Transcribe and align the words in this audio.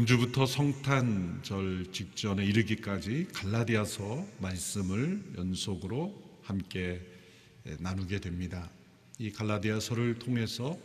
금주부터 0.00 0.46
성탄절 0.46 1.92
직전에 1.92 2.42
이르기까지 2.42 3.26
갈라디아서 3.34 4.26
말씀을 4.38 5.22
연속으로 5.36 6.18
함께 6.42 7.02
나누게 7.80 8.20
됩니다. 8.20 8.70
이 9.18 9.30
갈라디아서를 9.30 10.18
통해서 10.18 10.78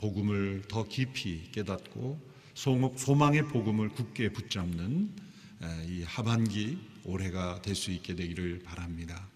복음을 0.00 0.62
더 0.66 0.88
깊이 0.88 1.50
깨닫고 1.52 2.18
소망의 2.54 3.48
복음을 3.48 3.90
굳게 3.90 4.30
붙잡는 4.30 5.10
이 5.88 6.02
하반기 6.04 6.78
올해가 7.04 7.60
될 7.60 7.74
수 7.74 7.90
있게 7.90 8.14
되기를 8.14 8.60
바랍니다. 8.64 9.28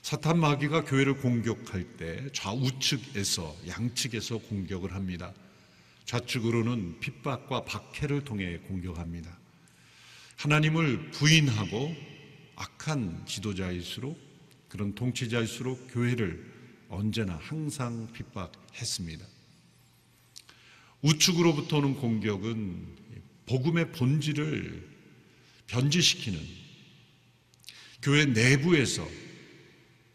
사탄 0.00 0.38
마귀가 0.38 0.84
교회를 0.84 1.14
공격할 1.14 1.96
때 1.96 2.28
좌우측에서 2.32 3.56
양측에서 3.66 4.38
공격을 4.38 4.94
합니다. 4.94 5.34
좌측으로는 6.04 7.00
핍박과 7.00 7.64
박해를 7.64 8.24
통해 8.24 8.58
공격합니다. 8.58 9.38
하나님을 10.36 11.10
부인하고 11.10 11.94
악한 12.56 13.24
지도자일수록 13.26 14.18
그런 14.68 14.94
통치자일수록 14.94 15.88
교회를 15.92 16.52
언제나 16.88 17.36
항상 17.36 18.12
핍박했습니다. 18.12 19.24
우측으로부터 21.02 21.78
오는 21.78 21.94
공격은 21.96 22.96
복음의 23.46 23.92
본질을 23.92 24.88
변질시키는 25.66 26.40
교회 28.02 28.24
내부에서 28.26 29.06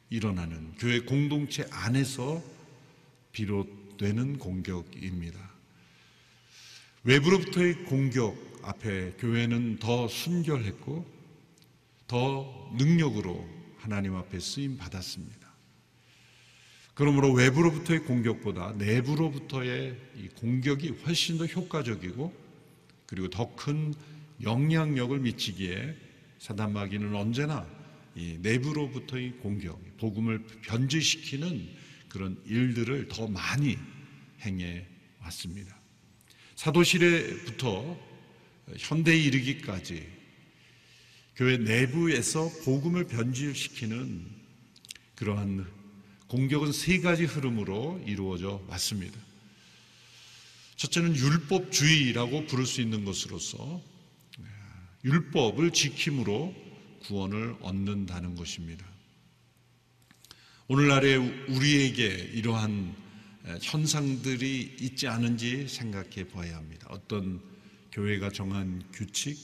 일어나는 0.09 0.75
교회 0.77 0.99
공동체 0.99 1.65
안에서 1.71 2.43
비롯되는 3.31 4.39
공격입니다. 4.39 5.48
외부로부터의 7.09 7.85
공격 7.85 8.37
앞에 8.61 9.13
교회는 9.17 9.79
더 9.79 10.07
순결했고 10.07 11.07
더 12.05 12.71
능력으로 12.77 13.49
하나님 13.77 14.13
앞에 14.15 14.39
쓰임 14.39 14.77
받았습니다. 14.77 15.49
그러므로 16.93 17.31
외부로부터의 17.31 18.01
공격보다 18.01 18.73
내부로부터의 18.73 19.97
공격이 20.35 20.89
훨씬 21.03 21.39
더 21.39 21.47
효과적이고 21.47 22.31
그리고 23.07 23.27
더 23.31 23.55
큰 23.55 23.95
영향력을 24.43 25.17
미치기에 25.17 25.95
사단 26.37 26.73
마귀는 26.73 27.15
언제나 27.15 27.67
이 28.13 28.37
내부로부터의 28.43 29.31
공격, 29.39 29.81
복음을 29.97 30.45
변질시키는 30.61 31.69
그런 32.07 32.39
일들을 32.45 33.07
더 33.07 33.27
많이 33.27 33.79
행해 34.41 34.85
왔습니다. 35.23 35.78
사도시대부터 36.59 37.97
현대에 38.77 39.15
이르기까지 39.15 40.05
교회 41.37 41.55
내부에서 41.55 42.51
복음을 42.65 43.07
변질시키는 43.07 44.29
그러한 45.15 45.65
공격은 46.27 46.73
세 46.73 46.99
가지 46.99 47.23
흐름으로 47.23 48.03
이루어져 48.05 48.61
왔습니다. 48.67 49.17
첫째는 50.75 51.15
율법주의라고 51.15 52.47
부를 52.47 52.65
수 52.65 52.81
있는 52.81 53.05
것으로서 53.05 53.81
율법을 55.05 55.71
지킴으로 55.71 56.53
구원을 57.03 57.55
얻는다는 57.61 58.35
것입니다. 58.35 58.85
오늘날에 60.67 61.15
우리에게 61.15 62.05
이러한 62.33 63.08
현상들이 63.61 64.77
있지 64.79 65.07
않은지 65.07 65.67
생각해 65.67 66.27
봐야 66.27 66.57
합니다. 66.57 66.87
어떤 66.89 67.41
교회가 67.91 68.29
정한 68.29 68.83
규칙, 68.93 69.37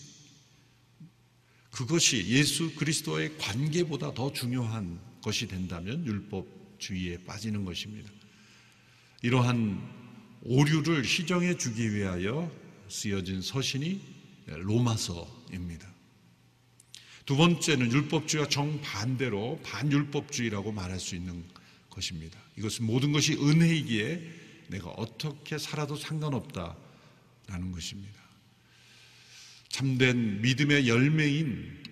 그것이 1.72 2.28
예수 2.28 2.74
그리스도의 2.76 3.38
관계보다 3.38 4.14
더 4.14 4.32
중요한 4.32 5.00
것이 5.22 5.48
된다면 5.48 6.06
율법주의에 6.06 7.24
빠지는 7.26 7.66
것입니다. 7.66 8.10
이러한 9.22 9.82
오류를 10.44 11.04
시정해 11.04 11.58
주기 11.58 11.94
위하여 11.94 12.52
쓰여진 12.88 13.42
서신이 13.42 14.00
로마서입니다. 14.46 15.92
두 17.26 17.36
번째는 17.36 17.92
율법주의와 17.92 18.48
정반대로 18.50 19.60
반율법주의라고 19.64 20.72
말할 20.72 21.00
수 21.00 21.16
있는 21.16 21.44
것입니다. 21.96 22.38
이것은 22.58 22.86
모든 22.86 23.12
것이 23.12 23.34
은혜이기에 23.34 24.22
내가 24.68 24.90
어떻게 24.92 25.58
살아도 25.58 25.96
상관없다라는 25.96 27.72
것입니다. 27.72 28.22
참된 29.70 30.42
믿음의 30.42 30.88
열매인 30.88 31.84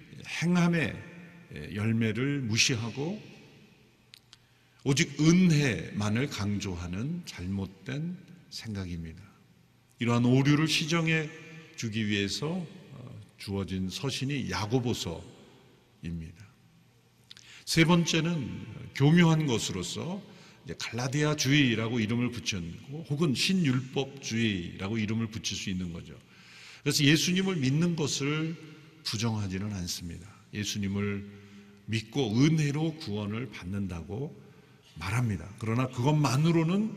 행함의 0.42 0.96
열매를 1.74 2.42
무시하고 2.42 3.22
오직 4.84 5.20
은혜만을 5.20 6.30
강조하는 6.30 7.24
잘못된 7.26 8.18
생각입니다. 8.50 9.24
이러한 10.00 10.26
오류를 10.26 10.68
시정해 10.68 11.30
주기 11.76 12.08
위해서 12.08 12.48
어, 12.48 13.22
주어진 13.38 13.90
서신이 13.90 14.50
야고보서입니다. 14.50 16.44
세 17.74 17.86
번째는 17.86 18.68
교묘한 18.94 19.48
것으로서 19.48 20.22
갈라디아 20.78 21.36
주의라고 21.36 22.00
이름을 22.00 22.30
붙였고 22.30 23.08
혹은 23.10 23.34
신율법주의라고 23.34 25.00
이름을 25.00 25.32
붙일 25.32 25.58
수 25.58 25.72
있는 25.72 25.92
거죠. 25.92 26.14
그래서 26.84 27.04
예수님을 27.04 27.56
믿는 27.56 27.96
것을 27.96 28.56
부정하지는 29.04 29.74
않습니다. 29.74 30.32
예수님을 30.54 31.28
믿고 31.88 32.38
은혜로 32.38 32.98
구원을 32.98 33.50
받는다고 33.50 34.40
말합니다. 34.94 35.50
그러나 35.58 35.88
그것만으로는 35.88 36.94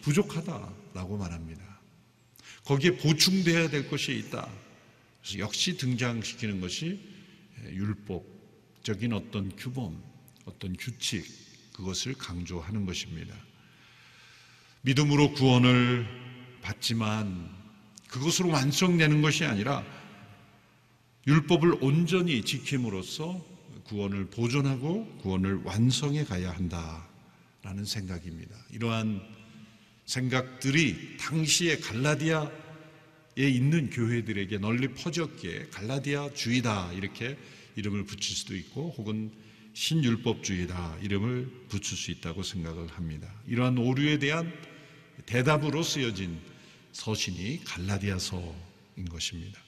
부족하다라고 0.00 1.18
말합니다. 1.18 1.62
거기에 2.64 2.96
보충돼야 2.96 3.68
될 3.68 3.90
것이 3.90 4.16
있다. 4.16 4.48
그래서 5.20 5.38
역시 5.40 5.76
등장시키는 5.76 6.62
것이 6.62 6.98
율법적인 7.66 9.12
어떤 9.12 9.54
규범, 9.54 10.13
어떤 10.44 10.76
규칙, 10.76 11.24
그것을 11.72 12.14
강조하는 12.14 12.86
것입니다. 12.86 13.34
믿음으로 14.82 15.32
구원을 15.32 16.06
받지만 16.62 17.50
그것으로 18.08 18.50
완성되는 18.50 19.22
것이 19.22 19.44
아니라 19.44 19.84
율법을 21.26 21.78
온전히 21.80 22.44
지킴으로써 22.44 23.44
구원을 23.84 24.26
보존하고 24.26 25.06
구원을 25.18 25.62
완성해 25.64 26.24
가야 26.24 26.52
한다라는 26.52 27.84
생각입니다. 27.84 28.56
이러한 28.72 29.20
생각들이 30.06 31.16
당시에 31.18 31.78
갈라디아에 31.78 32.50
있는 33.36 33.90
교회들에게 33.90 34.58
널리 34.58 34.88
퍼졌기에 34.88 35.68
갈라디아 35.70 36.34
주의다 36.34 36.92
이렇게 36.92 37.38
이름을 37.76 38.04
붙일 38.04 38.36
수도 38.36 38.54
있고 38.54 38.94
혹은 38.96 39.32
신율법주의다 39.74 40.98
이름을 41.02 41.66
붙일 41.68 41.96
수 41.96 42.10
있다고 42.12 42.42
생각을 42.42 42.88
합니다. 42.88 43.32
이러한 43.46 43.76
오류에 43.76 44.18
대한 44.18 44.52
대답으로 45.26 45.82
쓰여진 45.82 46.38
서신이 46.92 47.64
갈라디아서인 47.64 49.08
것입니다. 49.10 49.60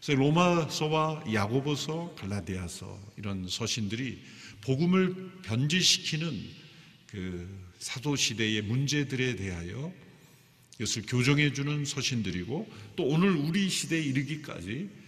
그래서 0.00 0.18
로마서와 0.18 1.24
야고보서, 1.32 2.16
갈라디아서 2.18 3.00
이런 3.16 3.46
서신들이 3.48 4.20
복음을 4.62 5.42
변질시키는 5.42 6.62
그 7.06 7.72
사도 7.78 8.16
시대의 8.16 8.62
문제들에 8.62 9.36
대하여 9.36 9.92
이것을 10.76 11.02
교정해 11.06 11.52
주는 11.52 11.84
서신들이고 11.84 12.68
또 12.96 13.04
오늘 13.04 13.30
우리 13.30 13.68
시대에 13.68 14.00
이르기까지 14.00 15.01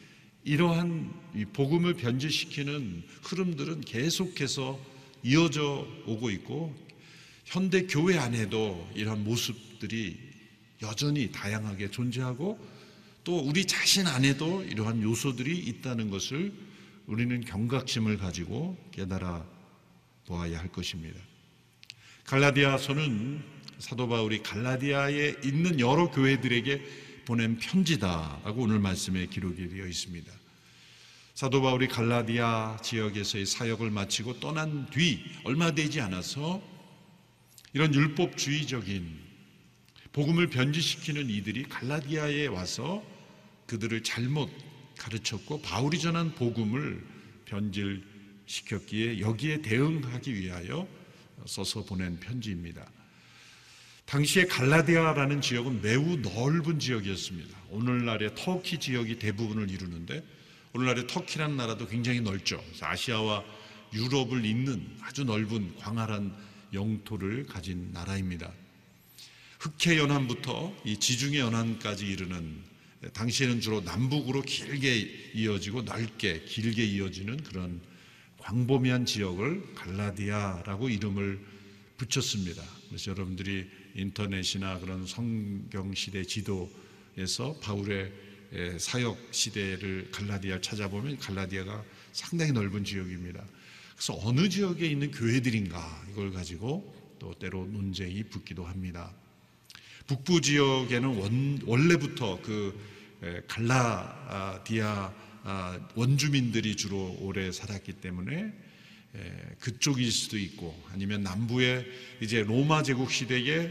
이러한 0.44 1.12
복음을 1.52 1.94
변질시키는 1.94 3.02
흐름들은 3.22 3.80
계속해서 3.80 4.78
이어져 5.22 5.86
오고 6.06 6.30
있고 6.30 6.74
현대 7.44 7.86
교회 7.86 8.18
안에도 8.18 8.88
이러한 8.94 9.24
모습들이 9.24 10.18
여전히 10.82 11.32
다양하게 11.32 11.90
존재하고 11.90 12.58
또 13.24 13.38
우리 13.38 13.64
자신 13.64 14.06
안에도 14.06 14.62
이러한 14.64 15.02
요소들이 15.02 15.56
있다는 15.58 16.10
것을 16.10 16.52
우리는 17.06 17.40
경각심을 17.42 18.18
가지고 18.18 18.76
깨달아 18.92 19.46
보아야 20.26 20.58
할 20.58 20.68
것입니다. 20.68 21.18
갈라디아서는 22.24 23.42
사도 23.78 24.08
바울이 24.08 24.42
갈라디아에 24.42 25.36
있는 25.42 25.80
여러 25.80 26.10
교회들에게 26.10 27.03
보낸 27.24 27.58
편지다라고 27.58 28.62
오늘 28.62 28.78
말씀에 28.78 29.26
기록이 29.26 29.68
되어 29.68 29.86
있습니다. 29.86 30.32
사도 31.34 31.62
바울이 31.62 31.88
갈라디아 31.88 32.78
지역에서의 32.82 33.46
사역을 33.46 33.90
마치고 33.90 34.38
떠난 34.38 34.88
뒤 34.90 35.24
얼마 35.44 35.72
되지 35.72 36.00
않아서 36.00 36.62
이런 37.72 37.92
율법주의적인 37.92 39.24
복음을 40.12 40.48
변질시키는 40.48 41.28
이들이 41.28 41.64
갈라디아에 41.64 42.46
와서 42.46 43.04
그들을 43.66 44.04
잘못 44.04 44.48
가르쳤고 44.96 45.60
바울이 45.62 45.98
전한 45.98 46.36
복음을 46.36 47.04
변질시켰기에 47.46 49.18
여기에 49.18 49.62
대응하기 49.62 50.34
위하여 50.34 50.86
써서 51.46 51.84
보낸 51.84 52.20
편지입니다. 52.20 52.88
당시에 54.06 54.46
갈라디아라는 54.46 55.40
지역은 55.40 55.80
매우 55.82 56.16
넓은 56.16 56.78
지역이었습니다. 56.78 57.58
오늘날의 57.70 58.34
터키 58.34 58.78
지역이 58.78 59.18
대부분을 59.18 59.70
이루는데 59.70 60.22
오늘날의 60.74 61.06
터키라는 61.06 61.56
나라도 61.56 61.86
굉장히 61.86 62.20
넓죠. 62.20 62.62
아시아와 62.80 63.44
유럽을 63.92 64.44
잇는 64.44 64.98
아주 65.00 65.24
넓은 65.24 65.76
광활한 65.78 66.34
영토를 66.72 67.46
가진 67.46 67.90
나라입니다. 67.92 68.52
흑해 69.60 69.98
연안부터 69.98 70.76
이 70.84 70.98
지중해 70.98 71.38
연안까지 71.38 72.06
이르는 72.06 72.62
당시에는 73.12 73.60
주로 73.60 73.80
남북으로 73.80 74.42
길게 74.42 75.32
이어지고 75.34 75.82
넓게 75.82 76.44
길게 76.44 76.84
이어지는 76.84 77.42
그런 77.44 77.80
광범위한 78.38 79.06
지역을 79.06 79.74
갈라디아라고 79.74 80.90
이름을 80.90 81.40
붙였습니다. 81.96 82.62
그래서 82.88 83.10
여러분들이 83.12 83.70
인터넷이나 83.94 84.78
그런 84.80 85.06
성경 85.06 85.94
시대 85.94 86.24
지도에서 86.24 87.56
바울의 87.62 88.12
사역 88.78 89.18
시대를 89.30 90.10
갈라디아 90.10 90.60
찾아보면 90.60 91.18
갈라디아가 91.18 91.84
상당히 92.12 92.52
넓은 92.52 92.84
지역입니다. 92.84 93.44
그래서 93.94 94.18
어느 94.22 94.48
지역에 94.48 94.86
있는 94.86 95.10
교회들인가 95.10 96.06
이걸 96.10 96.32
가지고 96.32 96.94
또 97.18 97.34
때로 97.34 97.66
논쟁이 97.66 98.24
붙기도 98.24 98.64
합니다. 98.64 99.12
북부 100.06 100.40
지역에는 100.40 101.08
원, 101.18 101.60
원래부터 101.64 102.40
그 102.42 102.78
갈라디아 103.48 105.24
아, 105.46 105.78
원주민들이 105.94 106.74
주로 106.74 107.16
오래 107.20 107.52
살았기 107.52 107.94
때문에 107.94 108.52
그쪽일 109.60 110.10
수도 110.10 110.38
있고 110.38 110.78
아니면 110.92 111.22
남부에 111.22 111.86
이제 112.20 112.42
로마 112.42 112.82
제국 112.82 113.10
시대에 113.12 113.70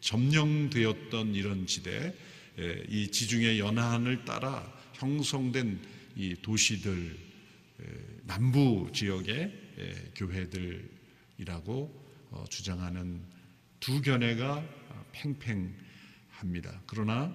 점령되었던 0.00 1.34
이런 1.34 1.66
지대 1.66 2.14
이 2.88 3.08
지중해 3.10 3.58
연안을 3.58 4.24
따라 4.24 4.70
형성된 4.94 5.80
이 6.16 6.36
도시들 6.42 7.16
남부 8.24 8.90
지역의 8.92 10.12
교회들이라고 10.14 12.08
어, 12.30 12.44
주장하는 12.50 13.22
두 13.80 14.02
견해가 14.02 14.62
팽팽합니다. 15.12 16.82
그러나 16.86 17.34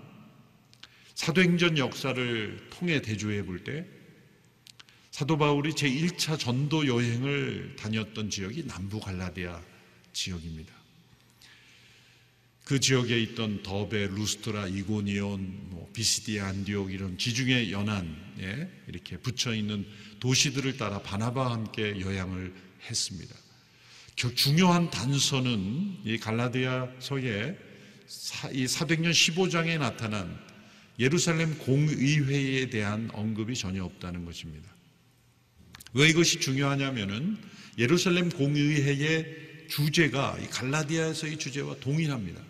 사도행전 1.15 1.77
역사를 1.77 2.69
통해 2.69 3.01
대조해 3.01 3.43
볼 3.43 3.63
때 3.63 4.02
사도 5.13 5.37
바울이 5.37 5.75
제 5.75 5.87
1차 5.87 6.39
전도 6.39 6.87
여행을 6.87 7.75
다녔던 7.75 8.31
지역이 8.31 8.65
남부 8.65 8.99
갈라디아 8.99 9.61
지역입니다. 10.11 10.73
그 12.63 12.79
지역에 12.79 13.21
있던 13.21 13.61
더베, 13.61 14.07
루스트라, 14.07 14.69
이고니온, 14.69 15.69
뭐 15.69 15.87
비시디아, 15.93 16.47
안디옥 16.47 16.91
이런 16.91 17.19
지중해 17.19 17.69
연안에 17.71 18.71
이렇게 18.87 19.17
붙여 19.17 19.53
있는 19.53 19.85
도시들을 20.19 20.77
따라 20.77 20.99
바나바와 21.03 21.51
함께 21.51 22.01
여행을 22.01 22.51
했습니다. 22.89 23.35
중요한 24.15 24.89
단서는 24.89 25.99
이 26.05 26.17
갈라디아서의 26.17 27.55
이 28.53 28.67
사도행전 28.67 29.11
15장에 29.11 29.77
나타난 29.77 30.39
예루살렘 30.97 31.55
공의회에 31.59 32.71
대한 32.71 33.11
언급이 33.13 33.53
전혀 33.53 33.83
없다는 33.83 34.25
것입니다. 34.25 34.72
왜 35.93 36.09
이것이 36.09 36.39
중요하냐면은 36.39 37.37
예루살렘 37.77 38.29
공의회의 38.29 39.43
주제가 39.69 40.37
갈라디아에서의 40.51 41.37
주제와 41.37 41.75
동일합니다. 41.79 42.41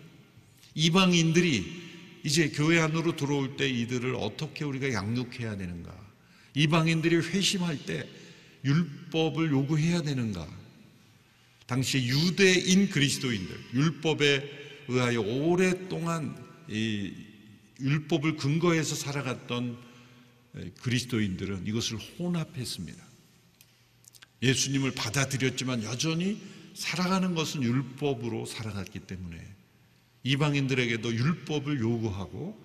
이방인들이 0.74 1.84
이제 2.24 2.48
교회 2.48 2.80
안으로 2.80 3.16
들어올 3.16 3.56
때 3.56 3.68
이들을 3.68 4.14
어떻게 4.16 4.64
우리가 4.64 4.92
양육해야 4.92 5.56
되는가? 5.56 5.94
이방인들이 6.54 7.16
회심할 7.16 7.84
때 7.84 8.08
율법을 8.64 9.50
요구해야 9.50 10.02
되는가? 10.02 10.46
당시 11.66 12.06
유대인 12.06 12.88
그리스도인들, 12.88 13.56
율법에 13.74 14.50
의하여 14.88 15.20
오랫동안 15.20 16.36
이 16.68 17.12
율법을 17.80 18.36
근거해서 18.36 18.94
살아갔던 18.94 19.76
그리스도인들은 20.82 21.66
이것을 21.66 21.98
혼합했습니다. 22.18 23.13
예수님을 24.44 24.92
받아들였지만 24.92 25.84
여전히 25.84 26.40
살아가는 26.74 27.34
것은 27.34 27.62
율법으로 27.62 28.44
살아갔기 28.46 29.00
때문에 29.00 29.40
이방인들에게도 30.22 31.14
율법을 31.14 31.80
요구하고 31.80 32.62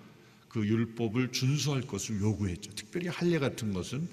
그 0.48 0.66
율법을 0.66 1.32
준수할 1.32 1.82
것을 1.82 2.20
요구했죠. 2.20 2.74
특별히 2.74 3.08
할례 3.08 3.38
같은 3.38 3.72
것은 3.72 4.08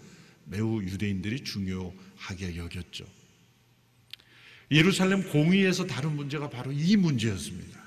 매우 0.45 0.81
유대인들이 0.81 1.43
중요하게 1.43 2.55
여겼죠. 2.55 3.05
예루살렘 4.71 5.23
공의에서 5.29 5.85
다룬 5.85 6.15
문제가 6.15 6.49
바로 6.49 6.71
이 6.71 6.95
문제였습니다. 6.95 7.79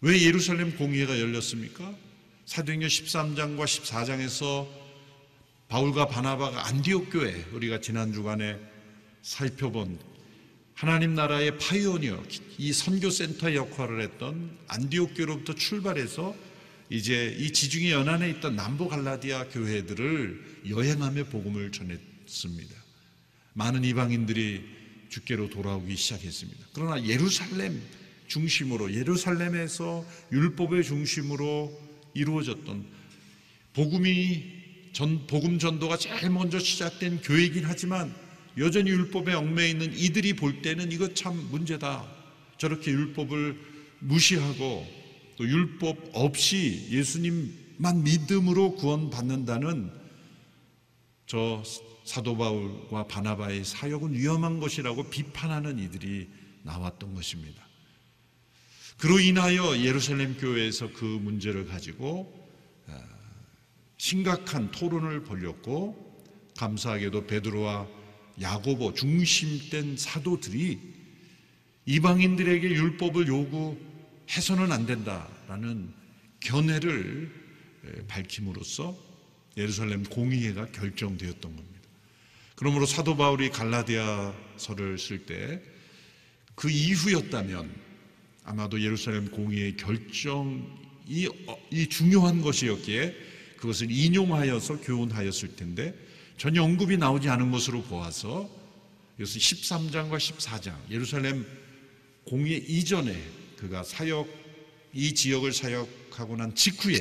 왜 0.00 0.22
예루살렘 0.22 0.76
공의회가 0.76 1.20
열렸습니까? 1.20 1.94
사도행전 2.46 2.88
13장과 2.88 3.64
14장에서 3.64 4.68
바울과 5.68 6.06
바나바가 6.06 6.66
안디옥 6.66 7.10
교회 7.10 7.44
우리가 7.52 7.80
지난 7.80 8.12
주간에 8.12 8.71
살펴본 9.22 9.98
하나님 10.74 11.14
나라의 11.14 11.58
파이오니어 11.58 12.22
이 12.58 12.72
선교 12.72 13.08
센터 13.08 13.54
역할을 13.54 14.00
했던 14.00 14.58
안디옥 14.66 15.14
교로부터 15.16 15.54
출발해서 15.54 16.34
이제 16.90 17.34
이 17.38 17.52
지중해 17.52 17.92
연안에 17.92 18.28
있던 18.30 18.56
남부 18.56 18.88
갈라디아 18.88 19.48
교회들을 19.48 20.64
여행하며 20.68 21.24
복음을 21.26 21.72
전했습니다. 21.72 22.74
많은 23.54 23.84
이방인들이 23.84 24.62
주께로 25.08 25.50
돌아오기 25.50 25.96
시작했습니다. 25.96 26.66
그러나 26.74 27.02
예루살렘 27.06 27.80
중심으로 28.26 28.94
예루살렘에서 28.94 30.04
율법의 30.32 30.84
중심으로 30.84 31.80
이루어졌던 32.14 32.86
복음이 33.74 34.44
전 34.92 35.26
복음 35.26 35.58
전도가 35.58 35.96
제일 35.96 36.30
먼저 36.30 36.58
시작된 36.58 37.22
교회이긴 37.22 37.64
하지만 37.64 38.14
여전히 38.58 38.90
율법에 38.90 39.32
얽매 39.32 39.70
있는 39.70 39.92
이들이 39.94 40.34
볼 40.34 40.62
때는 40.62 40.92
이거 40.92 41.12
참 41.14 41.36
문제다. 41.50 42.06
저렇게 42.58 42.90
율법을 42.90 43.58
무시하고 44.00 44.86
또 45.36 45.48
율법 45.48 46.10
없이 46.12 46.86
예수님만 46.90 48.04
믿음으로 48.04 48.74
구원받는다는 48.76 49.90
저 51.26 51.62
사도 52.04 52.36
바울과 52.36 53.06
바나바의 53.06 53.64
사역은 53.64 54.14
위험한 54.14 54.60
것이라고 54.60 55.08
비판하는 55.08 55.78
이들이 55.78 56.28
나왔던 56.62 57.14
것입니다. 57.14 57.66
그로 58.98 59.18
인하여 59.18 59.78
예루살렘 59.78 60.36
교회에서 60.36 60.90
그 60.92 61.04
문제를 61.04 61.66
가지고 61.66 62.48
아, 62.86 63.02
심각한 63.96 64.70
토론을 64.70 65.24
벌였고 65.24 66.12
감사하게도 66.56 67.26
베드로와 67.26 68.01
야고보 68.40 68.94
중심된 68.94 69.96
사도들이 69.96 70.78
이방인들에게 71.86 72.68
율법을 72.68 73.26
요구해서는 73.26 74.72
안 74.72 74.86
된다라는 74.86 75.92
견해를 76.40 77.30
밝힘으로써 78.08 78.96
예루살렘 79.56 80.02
공의회가 80.04 80.66
결정되었던 80.72 81.56
겁니다. 81.56 81.80
그러므로 82.54 82.86
사도 82.86 83.16
바울이 83.16 83.50
갈라디아서를 83.50 84.98
쓸 84.98 85.26
때 85.26 85.72
그 86.54 86.70
이후였다면 86.70 87.74
아마도 88.44 88.80
예루살렘 88.80 89.30
공의의 89.30 89.76
결정이 89.76 91.28
어, 91.46 91.56
이 91.70 91.88
중요한 91.88 92.40
것이었기에 92.42 93.14
그것을 93.56 93.90
인용하여서 93.90 94.80
교훈하였을 94.80 95.56
텐데 95.56 95.94
전혀 96.36 96.62
언급이 96.62 96.96
나오지 96.96 97.28
않은 97.28 97.50
것으로 97.50 97.82
보아서 97.82 98.48
이것은 99.18 99.40
13장과 99.40 100.16
14장 100.16 100.74
예루살렘 100.90 101.46
공의 102.24 102.58
이전에 102.58 103.16
그가 103.56 103.82
사역 103.82 104.28
이 104.94 105.14
지역을 105.14 105.52
사역하고 105.52 106.36
난 106.36 106.54
직후에 106.54 106.98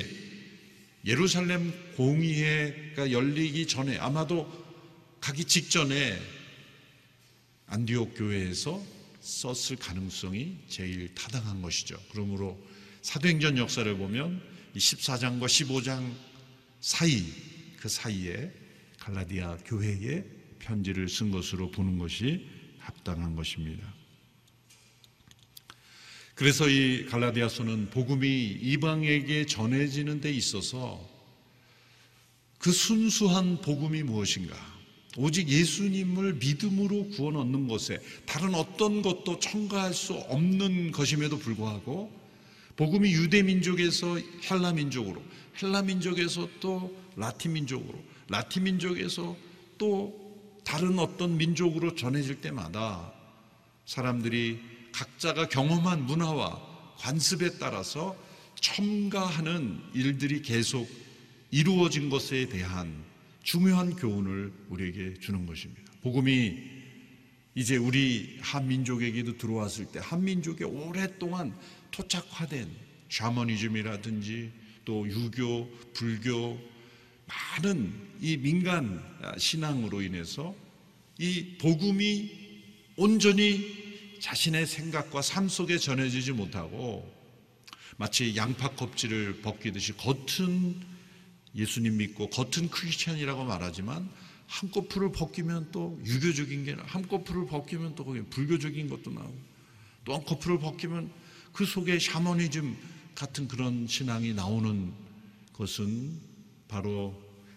예루살렘 1.05 1.73
공의회가 1.95 3.11
열리기 3.11 3.67
전에 3.67 3.97
아마도 3.97 4.49
가기 5.19 5.45
직전에 5.45 6.19
안디옥 7.67 8.15
교회에서 8.17 8.83
썼을 9.21 9.77
가능성이 9.79 10.57
제일 10.67 11.13
타당한 11.15 11.61
것이죠. 11.61 11.97
그러므로 12.11 12.59
사도행전 13.01 13.57
역사를 13.57 13.97
보면 13.97 14.41
14장과 14.75 15.45
15장 15.45 16.13
사이 16.81 17.23
그 17.77 17.89
사이에 17.89 18.51
갈라디아 19.01 19.57
교회에 19.65 20.23
편지를 20.59 21.09
쓴 21.09 21.31
것으로 21.31 21.71
보는 21.71 21.97
것이 21.97 22.47
합당한 22.77 23.35
것입니다. 23.35 23.91
그래서 26.35 26.69
이 26.69 27.05
갈라디아서는 27.05 27.89
복음이 27.89 28.27
이방에게 28.61 29.45
전해지는 29.47 30.21
데 30.21 30.31
있어서 30.31 31.09
그 32.59 32.71
순수한 32.71 33.59
복음이 33.61 34.03
무엇인가? 34.03 34.55
오직 35.17 35.49
예수님을 35.49 36.35
믿음으로 36.35 37.09
구원 37.09 37.35
얻는 37.35 37.67
것에 37.67 37.99
다른 38.25 38.53
어떤 38.55 39.01
것도 39.01 39.39
첨가할 39.39 39.93
수 39.93 40.13
없는 40.13 40.91
것임에도 40.91 41.37
불구하고 41.37 42.11
복음이 42.75 43.11
유대 43.11 43.43
민족에서 43.43 44.17
헬라 44.49 44.73
민족으로, 44.73 45.21
헬라 45.61 45.81
민족에서 45.81 46.47
또 46.59 46.95
라틴 47.15 47.53
민족으로, 47.53 48.01
라틴 48.31 48.63
민족에서 48.63 49.35
또 49.77 50.61
다른 50.63 50.97
어떤 50.99 51.37
민족으로 51.37 51.95
전해질 51.95 52.39
때마다 52.39 53.11
사람들이 53.85 54.59
각자가 54.93 55.49
경험한 55.49 56.05
문화와 56.05 56.95
관습에 56.97 57.57
따라서 57.59 58.15
첨가하는 58.55 59.81
일들이 59.93 60.41
계속 60.41 60.89
이루어진 61.49 62.09
것에 62.09 62.47
대한 62.47 63.03
중요한 63.43 63.95
교훈을 63.95 64.53
우리에게 64.69 65.15
주는 65.19 65.45
것입니다. 65.45 65.81
복음이 66.01 66.57
이제 67.55 67.75
우리 67.75 68.37
한민족에게도 68.39 69.37
들어왔을 69.37 69.87
때 69.87 69.99
한민족에 70.01 70.63
오랫동안 70.63 71.53
토착화된 71.91 72.69
샤머니즘이라든지 73.09 74.51
또 74.85 75.05
유교, 75.09 75.69
불교 75.93 76.57
많은 77.31 77.93
이 78.19 78.37
민간 78.37 79.01
신앙으로 79.37 80.01
인해서 80.01 80.55
이 81.17 81.57
복음이 81.57 82.29
온전히 82.97 84.19
자신의 84.19 84.67
생각과 84.67 85.21
삶 85.21 85.47
속에 85.47 85.77
전해지지 85.77 86.33
못하고 86.33 87.11
마치 87.97 88.35
양파 88.35 88.69
껍질을 88.69 89.41
벗기듯이 89.41 89.93
겉은 89.93 90.81
예수님 91.55 91.97
믿고 91.97 92.29
겉은 92.29 92.69
크리스천이라고 92.69 93.43
말하지만 93.43 94.09
한꺼풀을 94.47 95.11
벗기면 95.11 95.69
또 95.71 95.99
유교적인 96.05 96.65
게 96.65 96.73
한꺼풀을 96.73 97.47
벗기면 97.47 97.95
또 97.95 98.05
거기 98.05 98.21
불교적인 98.21 98.89
것도 98.89 99.11
나오고 99.11 99.39
또 100.05 100.13
한꺼풀을 100.15 100.59
벗기면 100.59 101.11
그 101.53 101.65
속에 101.65 101.99
샤머니즘 101.99 102.75
같은 103.15 103.47
그런 103.47 103.87
신앙이 103.87 104.33
나오는 104.33 104.93
것은 105.53 106.30
바로 106.71 107.13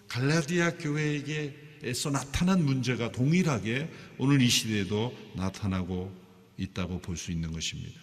갈라디아 0.09 0.73
교회에게서 0.73 2.11
나타난 2.11 2.65
문제가 2.65 3.13
동일하게 3.13 3.89
오늘 4.19 4.43
이 4.43 4.49
시대에도 4.49 5.17
나타나고 5.35 6.13
있다고 6.59 7.01
볼 7.01 7.17
수 7.17 7.31
있는 7.31 7.53
것입니다. 7.53 8.01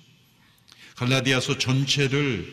갈라디아서 0.95 1.57
전체를 1.57 2.47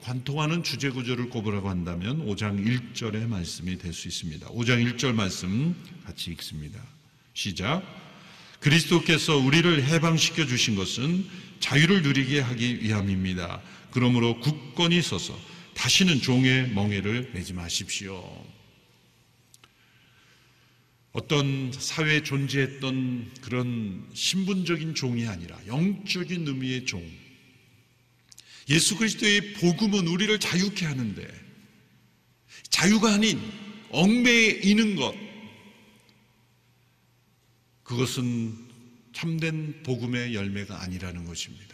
관통하는 0.00 0.62
주제 0.62 0.88
구조를 0.88 1.28
꼽으라고 1.28 1.68
한다면 1.68 2.26
5장 2.26 2.64
1절의 2.94 3.26
말씀이 3.26 3.76
될 3.76 3.92
수 3.92 4.08
있습니다. 4.08 4.48
5장 4.48 4.96
1절 4.96 5.12
말씀 5.12 5.74
같이 6.06 6.30
읽습니다. 6.32 6.80
시작. 7.34 7.82
그리스도께서 8.60 9.36
우리를 9.36 9.84
해방시켜 9.84 10.46
주신 10.46 10.76
것은 10.76 11.26
자유를 11.60 12.02
누리게 12.02 12.40
하기 12.40 12.82
위함입니다. 12.82 13.60
그러므로 13.90 14.40
굳건히 14.40 15.02
서서 15.02 15.38
다시는 15.78 16.20
종의 16.20 16.70
멍에를 16.70 17.30
매지 17.32 17.52
마십시오. 17.52 18.44
어떤 21.12 21.70
사회에 21.72 22.24
존재했던 22.24 23.34
그런 23.42 24.04
신분적인 24.12 24.96
종이 24.96 25.28
아니라 25.28 25.56
영적인 25.68 26.48
의미의 26.48 26.84
종. 26.84 27.08
예수 28.68 28.96
그리스도의 28.98 29.52
복음은 29.54 30.08
우리를 30.08 30.40
자유케 30.40 30.84
하는데 30.84 31.26
자유가 32.70 33.14
아닌 33.14 33.40
얽매에 33.90 34.60
있는 34.64 34.96
것 34.96 35.14
그것은 37.84 38.68
참된 39.12 39.84
복음의 39.84 40.34
열매가 40.34 40.82
아니라는 40.82 41.24
것입니다. 41.24 41.67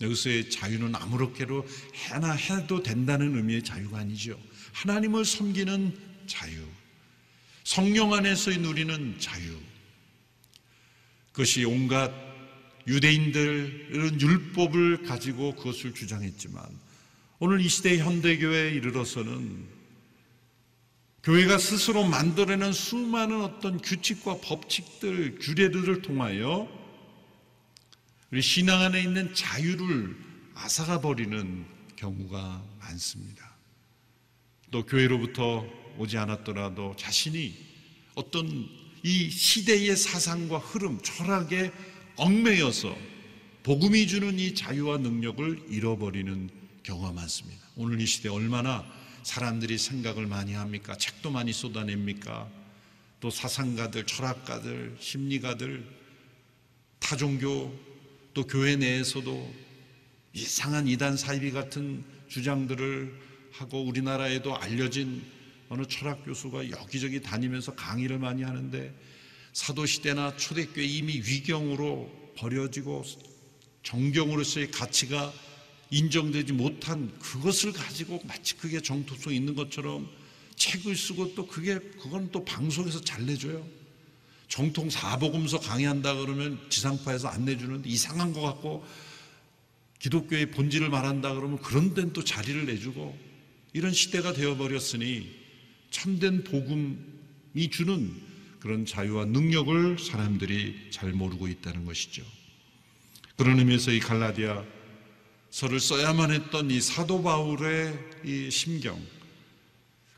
여기서의 0.00 0.50
자유는 0.50 0.94
아무렇게로 0.94 1.66
해나 1.94 2.32
해도 2.32 2.82
된다는 2.82 3.36
의미의 3.36 3.62
자유가 3.62 3.98
아니죠. 3.98 4.38
하나님을 4.72 5.24
섬기는 5.24 5.98
자유. 6.26 6.64
성령 7.64 8.14
안에서 8.14 8.50
누리는 8.50 9.18
자유. 9.18 9.58
그것이 11.32 11.64
온갖 11.64 12.12
유대인들은 12.86 14.20
율법을 14.20 15.04
가지고 15.04 15.54
그것을 15.54 15.94
주장했지만 15.94 16.64
오늘 17.38 17.60
이 17.60 17.68
시대 17.68 17.98
현대교회에 17.98 18.70
이르러서는 18.72 19.80
교회가 21.22 21.58
스스로 21.58 22.04
만들어낸 22.04 22.72
수많은 22.72 23.42
어떤 23.42 23.78
규칙과 23.78 24.38
법칙들, 24.38 25.38
규례들을 25.38 26.02
통하여 26.02 26.79
우리 28.30 28.42
신앙 28.42 28.80
안에 28.80 29.02
있는 29.02 29.34
자유를 29.34 30.16
앗아가 30.54 31.00
버리는 31.00 31.66
경우가 31.96 32.64
많습니다. 32.78 33.56
또 34.70 34.86
교회로부터 34.86 35.66
오지 35.98 36.16
않았더라도 36.16 36.94
자신이 36.96 37.52
어떤 38.14 38.68
이 39.02 39.30
시대의 39.30 39.96
사상과 39.96 40.58
흐름, 40.58 41.00
철학에 41.02 41.72
얽매여서 42.16 42.96
복음이 43.64 44.06
주는 44.06 44.38
이 44.38 44.54
자유와 44.54 44.98
능력을 44.98 45.66
잃어버리는 45.68 46.50
경우가 46.84 47.12
많습니다. 47.12 47.60
오늘 47.74 48.00
이 48.00 48.06
시대 48.06 48.28
얼마나 48.28 48.86
사람들이 49.24 49.76
생각을 49.76 50.28
많이 50.28 50.52
합니까? 50.52 50.96
책도 50.96 51.32
많이 51.32 51.52
쏟아냅니까? 51.52 52.48
또 53.18 53.28
사상가들, 53.28 54.06
철학가들, 54.06 54.96
심리가들, 55.00 55.84
타종교, 57.00 57.89
또 58.32 58.46
교회 58.46 58.76
내에서도 58.76 59.54
이상한 60.32 60.86
이단 60.86 61.16
사이비 61.16 61.50
같은 61.50 62.04
주장들을 62.28 63.12
하고 63.52 63.82
우리나라에도 63.82 64.56
알려진 64.56 65.22
어느 65.68 65.84
철학 65.86 66.24
교수가 66.24 66.70
여기저기 66.70 67.20
다니면서 67.20 67.74
강의를 67.74 68.18
많이 68.18 68.42
하는데 68.42 68.94
사도 69.52 69.86
시대나 69.86 70.36
초대교회 70.36 70.84
이미 70.84 71.14
위경으로 71.14 72.10
버려지고 72.36 73.04
정경으로서의 73.82 74.70
가치가 74.70 75.32
인정되지 75.90 76.52
못한 76.52 77.16
그것을 77.18 77.72
가지고 77.72 78.20
마치 78.24 78.56
그게 78.56 78.80
정통성 78.80 79.34
있는 79.34 79.54
것처럼 79.54 80.08
책을 80.54 80.94
쓰고 80.94 81.34
또 81.34 81.46
그게 81.46 81.78
그건 81.78 82.30
또 82.30 82.44
방송에서 82.44 83.00
잘 83.00 83.26
내줘요. 83.26 83.66
정통 84.50 84.90
사복음서 84.90 85.60
강의한다 85.60 86.16
그러면 86.16 86.58
지상파에서 86.68 87.28
안 87.28 87.44
내주는데 87.44 87.88
이상한 87.88 88.32
것 88.32 88.40
같고 88.42 88.84
기독교의 90.00 90.50
본질을 90.50 90.90
말한다 90.90 91.34
그러면 91.34 91.58
그런 91.60 91.94
데는 91.94 92.12
또 92.12 92.24
자리를 92.24 92.66
내주고 92.66 93.16
이런 93.72 93.92
시대가 93.92 94.32
되어버렸으니 94.32 95.30
참된 95.90 96.42
복음이 96.42 97.70
주는 97.70 98.12
그런 98.58 98.84
자유와 98.84 99.26
능력을 99.26 99.98
사람들이 100.00 100.90
잘 100.90 101.12
모르고 101.12 101.46
있다는 101.46 101.84
것이죠. 101.84 102.24
그런 103.36 103.58
의미에서 103.60 103.92
이 103.92 104.00
갈라디아 104.00 104.64
서를 105.50 105.78
써야만 105.78 106.32
했던 106.32 106.70
이 106.70 106.80
사도 106.80 107.22
바울의 107.22 107.98
이 108.24 108.50
심경, 108.50 109.00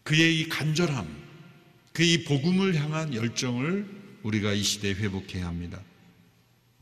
그의 0.02 0.40
이 0.40 0.48
간절함, 0.48 1.06
그의 1.92 2.14
이 2.14 2.24
복음을 2.24 2.74
향한 2.74 3.14
열정을 3.14 4.01
우리가 4.22 4.52
이 4.52 4.62
시대에 4.62 4.94
회복해야 4.94 5.46
합니다. 5.46 5.80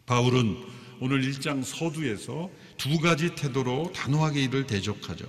바울은 0.06 0.56
오늘 1.00 1.22
1장 1.22 1.64
서두에서 1.64 2.50
두 2.76 2.98
가지 2.98 3.34
태도로 3.34 3.92
단호하게 3.94 4.44
이를 4.44 4.66
대적하죠. 4.66 5.26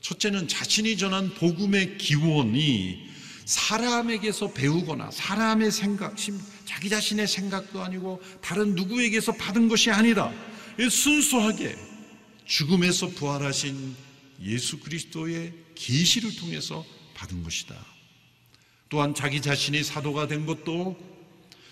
첫째는 0.00 0.48
자신이 0.48 0.96
전한 0.96 1.32
복음의 1.34 1.98
기원이 1.98 3.08
사람에게서 3.44 4.52
배우거나 4.52 5.10
사람의 5.10 5.70
생각, 5.70 6.16
자기 6.64 6.88
자신의 6.88 7.28
생각도 7.28 7.82
아니고 7.82 8.20
다른 8.40 8.74
누구에게서 8.74 9.32
받은 9.32 9.68
것이 9.68 9.90
아니라 9.90 10.32
순수하게 10.78 11.76
죽음에서 12.44 13.08
부활하신 13.08 13.94
예수 14.42 14.80
그리스도의 14.80 15.54
계시를 15.74 16.34
통해서 16.36 16.84
받은 17.14 17.42
것이다. 17.44 17.76
또한 18.88 19.14
자기 19.14 19.40
자신이 19.40 19.82
사도가 19.84 20.26
된 20.26 20.46
것도 20.46 21.15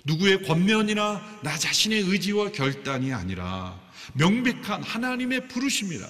누구의 0.05 0.43
권면이나 0.43 1.41
나 1.43 1.59
자신의 1.59 2.01
의지와 2.01 2.53
결단이 2.53 3.13
아니라 3.13 3.81
명백한 4.15 4.83
하나님의 4.83 5.49
부르심이라. 5.49 6.07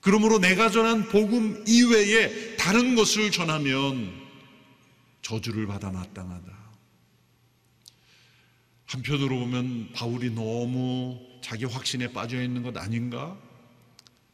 그러므로 0.00 0.38
내가 0.38 0.70
전한 0.70 1.08
복음 1.08 1.64
이외에 1.66 2.56
다른 2.56 2.94
것을 2.94 3.30
전하면 3.30 4.12
저주를 5.22 5.66
받아 5.66 5.90
마땅하다. 5.90 6.56
한편으로 8.84 9.40
보면 9.40 9.92
바울이 9.94 10.30
너무 10.30 11.18
자기 11.42 11.64
확신에 11.64 12.12
빠져 12.12 12.40
있는 12.40 12.62
것 12.62 12.76
아닌가? 12.76 13.36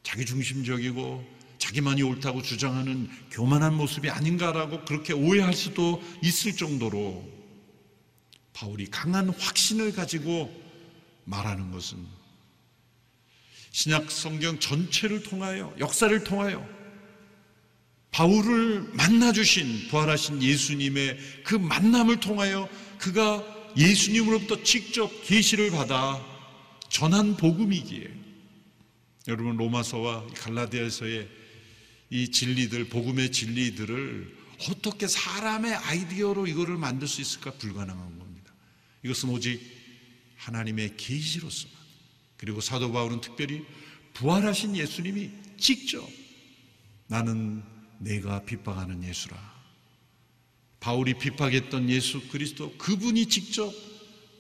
자기 0.03 0.27
중심적이고 0.27 1.25
자기만이 1.59 2.03
옳다고 2.03 2.43
주장하는 2.43 3.09
교만한 3.31 3.75
모습이 3.75 4.11
아닌가라고 4.11 4.85
그렇게 4.85 5.15
오해할 5.15 5.55
수도 5.55 6.03
있을 6.23 6.55
정도로 6.55 7.42
바울이 8.53 8.87
강한 8.87 9.29
확신을 9.31 9.93
가지고 9.93 10.53
말하는 11.25 11.71
것은 11.71 12.05
신약 13.71 14.11
성경 14.11 14.59
전체를 14.59 15.23
통하여 15.23 15.75
역사를 15.79 16.23
통하여 16.25 16.67
바울을 18.11 18.91
만나 18.93 19.33
주신 19.33 19.89
부활하신 19.89 20.43
예수님의 20.43 21.19
그 21.45 21.55
만남을 21.55 22.21
통하여 22.21 22.69
그가 22.99 23.43
예수님으로부터 23.77 24.63
직접 24.63 25.11
계시를 25.25 25.71
받아 25.71 26.23
전한 26.91 27.39
복음이기에 27.39 28.11
여러분 29.29 29.57
로마서와 29.57 30.27
갈라디아서의 30.35 31.29
이 32.11 32.31
진리들 32.31 32.91
복음의 32.91 33.33
진리들을 33.33 34.37
어떻게 34.69 35.09
사람의 35.09 35.75
아이디어로 35.75 36.47
이거를 36.47 36.77
만들 36.77 37.09
수 37.09 37.23
있을까 37.23 37.53
불가능한 37.53 37.99
겁니다. 37.99 38.22
이것은 39.05 39.31
오직 39.31 39.61
하나님의 40.37 40.97
계시로서만 40.97 41.77
그리고 42.37 42.61
사도 42.61 42.93
바울은 42.93 43.21
특별히 43.21 43.65
부활하신 44.15 44.77
예수님이 44.77 45.31
직접 45.57 46.09
나는 47.07 47.63
내가 47.99 48.43
핍박하는 48.45 49.05
예수라. 49.05 49.53
바울이 50.81 51.15
핍박했던 51.15 51.89
예수 51.91 52.27
그리스도 52.29 52.73
그분이 52.77 53.27
직접 53.27 53.73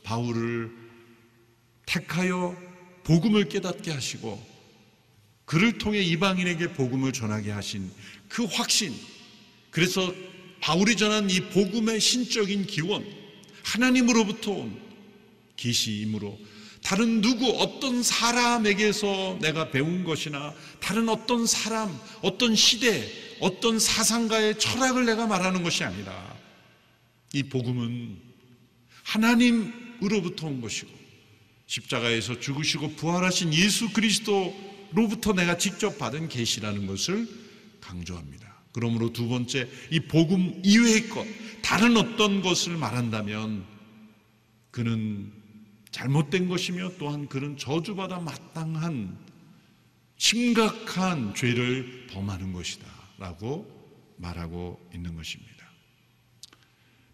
바울을 0.02 0.72
택하여 1.86 2.56
복음을 3.04 3.48
깨닫게 3.48 3.92
하시고 3.92 4.52
그를 5.44 5.78
통해 5.78 6.00
이방인에게 6.00 6.72
복음을 6.72 7.12
전하게 7.12 7.52
하신 7.52 7.90
그 8.28 8.44
확신. 8.44 8.92
그래서 9.70 10.12
바울이 10.60 10.96
전한 10.96 11.30
이 11.30 11.40
복음의 11.50 12.00
신적인 12.00 12.66
기원, 12.66 13.04
하나님으로부터 13.64 14.52
온 14.52 14.80
계시이므로 15.56 16.38
다른 16.82 17.20
누구 17.20 17.48
어떤 17.60 18.02
사람에게서 18.02 19.38
내가 19.40 19.70
배운 19.70 20.02
것이나 20.02 20.52
다른 20.80 21.08
어떤 21.08 21.46
사람, 21.46 21.96
어떤 22.22 22.56
시대, 22.56 23.08
어떤 23.40 23.78
사상가의 23.78 24.58
철학을 24.58 25.06
내가 25.06 25.26
말하는 25.26 25.62
것이 25.62 25.84
아니라 25.84 26.36
이 27.32 27.44
복음은 27.44 28.18
하나님으로부터 29.04 30.48
온 30.48 30.60
것이고 30.60 30.90
십자가에서 31.66 32.40
죽으시고 32.40 32.96
부활하신 32.96 33.54
예수 33.54 33.92
그리스도로부터 33.92 35.32
내가 35.32 35.56
직접 35.56 35.98
받은 35.98 36.28
계시라는 36.28 36.86
것을 36.86 37.28
강조합니다. 37.80 38.51
그러므로 38.72 39.12
두 39.12 39.28
번째 39.28 39.68
이 39.90 40.00
복음 40.00 40.60
이외의 40.64 41.08
것 41.08 41.26
다른 41.62 41.96
어떤 41.96 42.42
것을 42.42 42.76
말한다면 42.76 43.64
그는 44.70 45.32
잘못된 45.90 46.48
것이며 46.48 46.92
또한 46.98 47.28
그는 47.28 47.56
저주받아 47.56 48.20
마땅한 48.20 49.18
심각한 50.16 51.34
죄를 51.34 52.06
범하는 52.08 52.52
것이다 52.52 52.86
라고 53.18 53.70
말하고 54.16 54.80
있는 54.94 55.14
것입니다. 55.14 55.52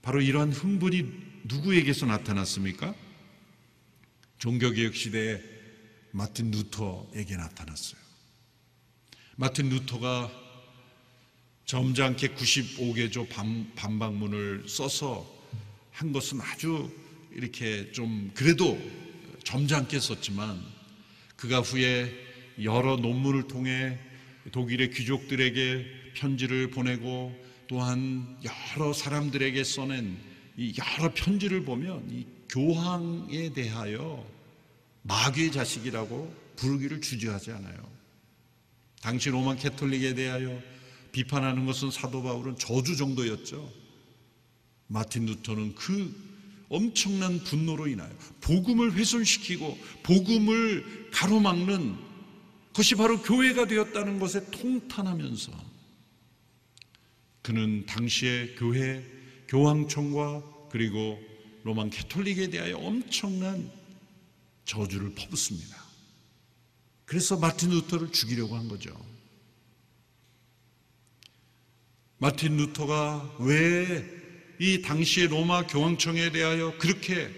바로 0.03 0.21
이러한 0.21 0.53
흥분이 0.53 1.07
누구에게서 1.45 2.07
나타났습니까? 2.07 2.95
종교개혁 4.39 4.95
시대에 4.95 5.43
마틴 6.13 6.51
루터에게 6.51 7.37
나타났어요. 7.37 8.01
마틴 9.37 9.69
루터가 9.69 10.48
점잖게 11.69 12.29
95개조 12.29 13.29
반박문을 13.77 14.65
써서 14.67 15.31
한 15.91 16.13
것은 16.13 16.41
아주 16.41 16.91
이렇게 17.31 17.93
좀 17.93 18.31
그래도 18.33 18.81
점잖게 19.45 20.01
썼지만 20.01 20.65
그가 21.37 21.61
후에 21.61 22.11
여러 22.63 22.97
논문을 22.97 23.49
통해 23.49 23.99
독일의 24.51 24.93
귀족들에게 24.93 25.85
편지를 26.15 26.71
보내고 26.71 27.39
또한 27.67 28.39
여러 28.75 28.95
사람들에게 28.95 29.63
써낸 29.63 30.17
이 30.57 30.73
여러 30.79 31.13
편지를 31.13 31.67
보면 31.67 32.09
이 32.11 32.25
교황에 32.49 33.53
대하여 33.53 34.27
마귀의 35.03 35.53
자식이라고 35.53 36.35
부르기를 36.57 37.03
주저하지 37.03 37.53
않아요. 37.53 37.77
당시 39.03 39.29
로만 39.29 39.59
캐톨릭에 39.59 40.15
대하여 40.15 40.78
비판하는 41.13 41.67
것은 41.67 41.91
사도 41.91 42.23
바울은 42.23 42.59
저주 42.59 42.97
정도였죠. 42.97 43.73
마틴 44.87 45.27
루터는 45.27 45.75
그 45.75 46.15
엄청난 46.69 47.39
분노로 47.45 47.87
인하여 47.87 48.11
복음을 48.41 48.93
훼손시키고 48.93 49.79
복음을 50.03 51.11
가로막는 51.13 51.97
것이 52.73 52.95
바로 52.95 53.21
교회가 53.23 53.67
되었다는 53.67 54.19
것에 54.19 54.51
통탄하면서 54.51 55.53
그는 57.43 57.87
당시의 57.87 58.57
교회 58.57 59.05
교황청과 59.49 60.69
그리고 60.71 61.19
로만 61.65 61.91
캐톨릭에 61.91 62.51
대하여 62.51 62.77
엄청난 62.77 63.71
저주를 64.65 65.15
퍼붓습니다. 65.15 65.77
그래서 67.07 67.39
마틴 67.39 67.71
루터를 67.71 68.13
죽이려고 68.13 68.55
한 68.55 68.69
거죠. 68.69 68.95
마틴 72.19 72.57
루터가 72.57 73.37
왜 73.41 74.19
이 74.61 74.83
당시의 74.83 75.29
로마 75.29 75.67
교황청에 75.67 76.33
대하여 76.33 76.77
그렇게 76.79 77.31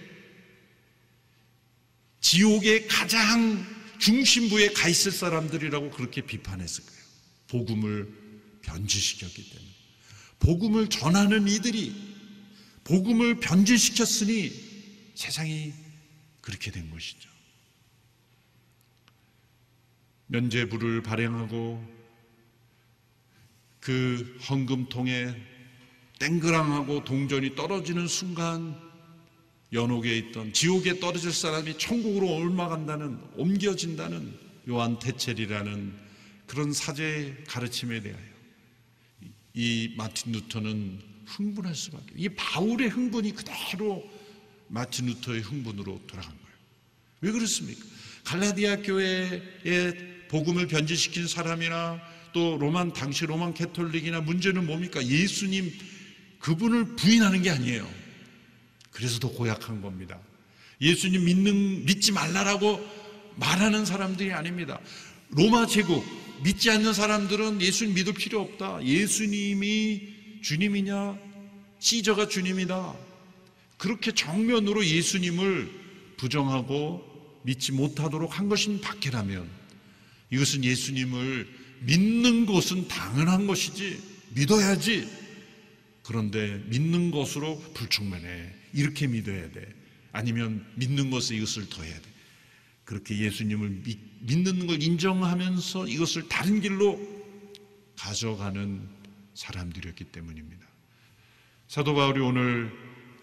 지옥의 2.21 2.87
가장 2.89 3.67
중심부에 3.99 4.73
가 4.73 4.89
있을 4.89 5.13
사람들이라고 5.13 5.91
그렇게 5.91 6.23
비판했을 6.23 6.85
거예요. 6.87 7.01
복음을 7.49 8.09
변질시켰기 8.63 9.51
때문에. 9.51 9.71
복음을 10.39 10.89
전하는 10.89 11.47
이들이 11.47 11.95
복음을 12.85 13.41
변질시켰으니 13.41 14.51
세상이 15.15 15.75
그렇게 16.41 16.71
된 16.71 16.91
것이죠. 16.91 17.29
면죄부를 20.29 21.03
발행하고 21.03 22.00
그 23.81 24.39
헌금통에 24.49 25.35
땡그랑하고 26.19 27.05
동전이 27.05 27.55
떨어지는 27.55 28.07
순간 28.07 28.77
연옥에 29.73 30.17
있던 30.19 30.53
지옥에 30.53 31.01
떨어질 31.01 31.33
사람이 31.33 31.79
천국으로 31.79 32.27
옮아간다는 32.27 33.19
옮겨진다는 33.37 34.39
요한 34.69 34.99
테첼이라는 34.99 35.95
그런 36.47 36.73
사제의 36.73 37.45
가르침에 37.47 38.01
대하여 38.01 38.31
이 39.55 39.95
마틴 39.97 40.33
루터는 40.33 41.01
흥분할 41.27 41.75
수밖에 41.75 42.13
이 42.17 42.29
바울의 42.31 42.89
흥분이 42.89 43.35
그대로 43.35 44.05
마틴 44.69 45.07
루터의 45.07 45.41
흥분으로 45.41 46.03
돌아간 46.07 46.33
거예요. 46.33 46.57
왜 47.21 47.33
그렇습니까? 47.33 47.85
갈라디아 48.25 48.77
교회의 48.77 50.29
복음을 50.29 50.67
변질시킨 50.67 51.27
사람이나 51.27 52.01
또 52.33 52.59
Roman 52.59 52.93
당시 52.93 53.27
Roman 53.27 53.55
Catholic이나 53.55 54.21
문제는 54.21 54.67
뭡니까? 54.67 55.05
예수님 55.05 55.73
그분을 56.39 56.97
부인하는 56.97 57.43
게 57.43 57.51
아니에요. 57.51 57.89
그래서 58.91 59.19
더 59.19 59.31
고약한 59.31 59.81
겁니다. 59.81 60.19
예수님 60.81 61.25
믿는 61.25 61.85
믿지 61.85 62.13
말라라고 62.13 62.85
말하는 63.37 63.85
사람들이 63.85 64.33
아닙니다. 64.33 64.81
로마 65.31 65.67
제국 65.67 66.05
믿지 66.43 66.71
않는 66.71 66.93
사람들은 66.93 67.61
예수님 67.61 67.95
믿을 67.95 68.15
필요 68.15 68.41
없다. 68.41 68.85
예수님이 68.85 70.41
주님이냐? 70.43 71.19
시저가 71.79 72.29
주님이다. 72.29 72.95
그렇게 73.77 74.13
정면으로 74.13 74.85
예수님을 74.85 75.71
부정하고 76.17 77.41
믿지 77.43 77.73
못하도록 77.73 78.39
한 78.39 78.49
것인 78.49 78.81
밖이라면 78.81 79.49
이것은 80.31 80.65
예수님을 80.65 81.49
믿는 81.81 82.47
것은 82.47 82.89
당연한 82.89 83.47
것이지 83.47 84.01
믿어야지. 84.35 85.09
그런데 86.03 86.63
믿는 86.67 87.11
것으로 87.11 87.59
불충만해. 87.75 88.53
이렇게 88.73 89.07
믿어야 89.07 89.51
돼. 89.51 89.67
아니면 90.13 90.67
믿는 90.77 91.11
것에 91.11 91.37
이것을 91.37 91.69
더해야 91.69 91.95
돼. 91.95 92.11
그렇게 92.85 93.19
예수님을 93.19 93.69
믿, 93.85 93.99
믿는 94.21 94.67
걸 94.67 94.83
인정하면서 94.83 95.87
이것을 95.87 96.29
다른 96.29 96.61
길로 96.61 97.01
가져가는 97.97 98.89
사람들이었기 99.35 100.05
때문입니다. 100.05 100.67
사도 101.69 101.95
바울이 101.95 102.21
오늘 102.21 102.73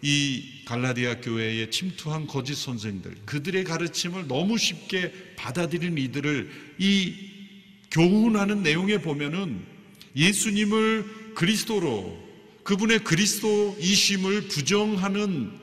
이 0.01 0.63
갈라디아 0.65 1.19
교회에 1.21 1.69
침투한 1.69 2.27
거짓 2.27 2.55
선생들, 2.55 3.25
그들의 3.25 3.63
가르침을 3.63 4.27
너무 4.27 4.57
쉽게 4.57 5.35
받아들인 5.35 5.97
이들을 5.97 6.75
이 6.79 7.36
교훈하는 7.91 8.63
내용에 8.63 9.01
보면은 9.01 9.65
예수님을 10.15 11.33
그리스도로 11.35 12.27
그분의 12.63 12.99
그리스도이심을 13.03 14.49
부정하는 14.49 15.57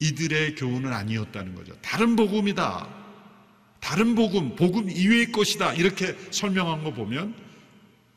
이들의 0.00 0.54
교훈은 0.54 0.92
아니었다는 0.92 1.54
거죠. 1.54 1.74
다른 1.82 2.16
복음이다. 2.16 2.88
다른 3.80 4.14
복음, 4.14 4.56
복음 4.56 4.88
이외의 4.90 5.30
것이다. 5.30 5.74
이렇게 5.74 6.16
설명한 6.30 6.84
거 6.84 6.94
보면 6.94 7.34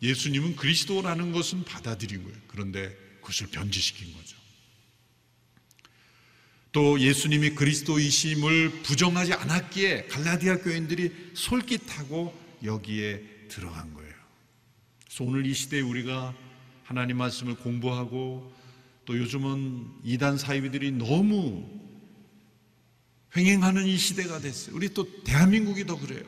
예수님은 0.02 0.56
그리스도라는 0.56 1.32
것은 1.32 1.66
받아들인 1.66 2.24
거예요. 2.24 2.38
그런데 2.48 2.96
그것을 3.22 3.48
변질시킨 3.48 4.14
거죠. 4.14 4.38
또 6.72 7.00
예수님이 7.00 7.52
그리스도이심을 7.52 8.84
부정하지 8.84 9.34
않았기에 9.34 10.06
갈라디아 10.06 10.58
교인들이 10.60 11.12
솔깃하고 11.34 12.47
여기에 12.64 13.48
들어간 13.50 13.94
거예요. 13.94 14.14
그래서 15.06 15.24
오늘 15.24 15.46
이 15.46 15.54
시대에 15.54 15.82
우리가 15.82 16.34
하나님 16.84 17.18
말씀을 17.18 17.56
공부하고 17.56 18.54
또 19.06 19.18
요즘은 19.18 19.88
이단 20.04 20.38
사이비들이 20.38 20.92
너무 20.94 21.66
횡행하는 23.36 23.86
이 23.86 23.98
시대가 23.98 24.40
됐어요. 24.40 24.76
우리 24.76 24.94
또 24.94 25.24
대한민국이 25.24 25.86
더 25.86 26.00
그래요. 26.00 26.24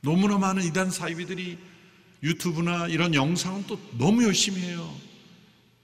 너무나 0.00 0.38
많은 0.38 0.62
이단 0.64 0.90
사이비들이 0.90 1.58
유튜브나 2.22 2.88
이런 2.88 3.14
영상은 3.14 3.66
또 3.66 3.78
너무 3.98 4.24
열심히 4.24 4.60
해요. 4.60 4.94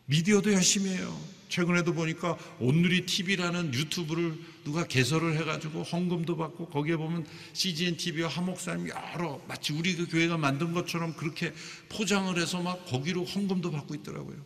미디어도 0.07 0.53
열심히 0.53 0.91
해요. 0.91 1.19
최근에도 1.49 1.95
보니까 1.95 2.37
온누리 2.61 3.07
TV라는 3.07 3.73
유튜브를 3.73 4.39
누가 4.65 4.87
개설을 4.87 5.39
해가지고 5.39 5.83
헌금도 5.83 6.37
받고 6.37 6.67
거기에 6.69 6.97
보면 6.97 7.27
CGN 7.55 7.97
TV와 7.97 8.29
한목사님 8.29 8.89
여러 8.89 9.41
마치 9.49 9.73
우리 9.73 9.97
그 9.97 10.07
교회가 10.07 10.37
만든 10.37 10.73
것처럼 10.73 11.15
그렇게 11.15 11.53
포장을 11.89 12.39
해서 12.39 12.63
막 12.63 12.85
거기로 12.87 13.25
헌금도 13.25 13.71
받고 13.71 13.95
있더라고요. 13.97 14.37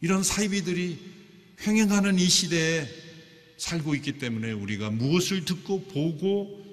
이런 0.00 0.22
사이비들이 0.22 0.98
횡행하는 1.66 2.18
이 2.18 2.28
시대에 2.28 2.86
살고 3.56 3.94
있기 3.96 4.18
때문에 4.18 4.52
우리가 4.52 4.90
무엇을 4.90 5.44
듣고 5.44 5.84
보고 5.84 6.64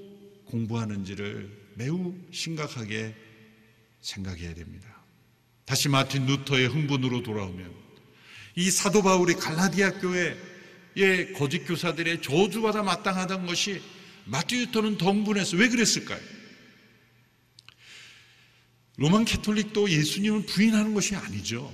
공부하는지를 0.45 1.65
매우 1.75 2.15
심각하게 2.31 3.15
생각해야 4.01 4.53
됩니다. 4.53 5.03
다시 5.65 5.89
마틴 5.89 6.27
루터의 6.27 6.67
흥분으로 6.67 7.23
돌아오면 7.23 7.84
이 8.55 8.71
사도 8.71 9.03
바울이 9.03 9.33
갈라디아 9.35 9.99
교회의 9.99 11.33
거짓 11.37 11.65
교사들의 11.65 12.21
저주받아 12.21 12.83
마땅하던 12.83 13.45
것이 13.45 13.81
마틴 14.25 14.59
루터는 14.65 14.97
덩분해서 14.97 15.57
왜 15.57 15.67
그랬을까요? 15.69 16.19
로만 18.97 19.25
캐톨릭도 19.25 19.89
예수님을 19.89 20.45
부인하는 20.45 20.93
것이 20.93 21.15
아니죠. 21.15 21.71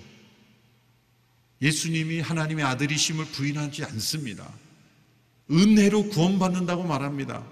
예수님이 1.62 2.20
하나님의 2.20 2.66
아들이심을 2.66 3.26
부인하지 3.26 3.84
않습니다. 3.84 4.52
은혜로 5.52 6.10
구원받는다고 6.10 6.84
말합니다. 6.84 7.46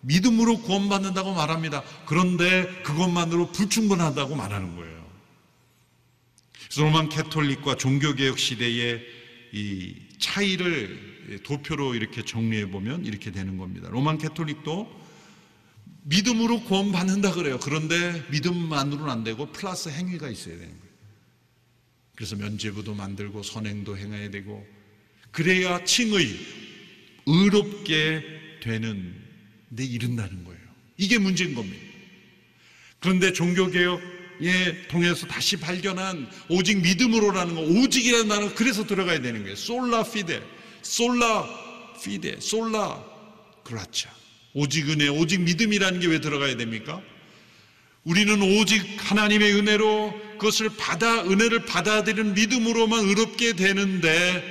믿음으로 0.00 0.62
구원받는다고 0.62 1.32
말합니다. 1.32 1.84
그런데 2.06 2.66
그것만으로 2.82 3.52
불충분하다고 3.52 4.34
말하는 4.34 4.74
거예요. 4.76 5.03
로만 6.76 7.08
캐톨릭과 7.08 7.76
종교개혁 7.76 8.38
시대의 8.38 9.04
이 9.52 9.94
차이를 10.18 11.40
도표로 11.44 11.94
이렇게 11.94 12.24
정리해 12.24 12.70
보면 12.70 13.04
이렇게 13.04 13.30
되는 13.30 13.56
겁니다. 13.56 13.88
로만 13.90 14.18
캐톨릭도 14.18 15.04
믿음으로 16.02 16.64
구원받는다 16.64 17.32
그래요. 17.32 17.58
그런데 17.60 18.22
믿음만으로는 18.30 19.10
안 19.10 19.24
되고 19.24 19.50
플러스 19.52 19.88
행위가 19.88 20.28
있어야 20.28 20.56
되는 20.56 20.68
거예요. 20.68 20.94
그래서 22.14 22.36
면죄부도 22.36 22.94
만들고 22.94 23.42
선행도 23.42 23.96
행해야 23.96 24.30
되고 24.30 24.66
그래야 25.30 25.82
칭의 25.84 26.28
의롭게 27.26 28.22
되는 28.62 29.14
데 29.74 29.84
이른다는 29.84 30.44
거예요. 30.44 30.60
이게 30.96 31.18
문제인 31.18 31.54
겁니다. 31.54 31.82
그런데 33.00 33.32
종교개혁 33.32 34.00
에 34.42 34.86
통해서 34.88 35.26
다시 35.26 35.56
발견한 35.56 36.28
오직 36.48 36.80
믿음으로라는 36.82 37.54
거, 37.54 37.60
오직이라는 37.60 38.28
단어 38.28 38.54
그래서 38.54 38.84
들어가야 38.86 39.20
되는 39.20 39.42
거예요. 39.42 39.56
솔라 39.56 40.02
피데, 40.04 40.42
솔라 40.82 41.48
피데, 42.02 42.36
솔라 42.40 43.02
그라차. 43.62 44.10
오직 44.54 44.88
은혜, 44.90 45.08
오직 45.08 45.40
믿음이라는 45.40 46.00
게 46.00 46.06
왜 46.06 46.20
들어가야 46.20 46.56
됩니까? 46.56 47.00
우리는 48.04 48.40
오직 48.58 48.82
하나님의 48.98 49.54
은혜로 49.54 50.14
그것을 50.38 50.70
받아 50.76 51.22
은혜를 51.24 51.64
받아들이는 51.64 52.34
믿음으로만 52.34 53.04
의롭게 53.06 53.54
되는데 53.54 54.42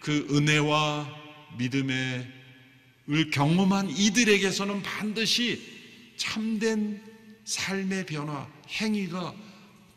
그 0.00 0.26
은혜와 0.30 1.08
믿음의 1.58 2.38
을 3.10 3.30
경험한 3.30 3.88
이들에게서는 3.88 4.82
반드시 4.82 5.62
참된 6.18 7.02
삶의 7.44 8.04
변화, 8.04 8.46
행위가 8.68 9.34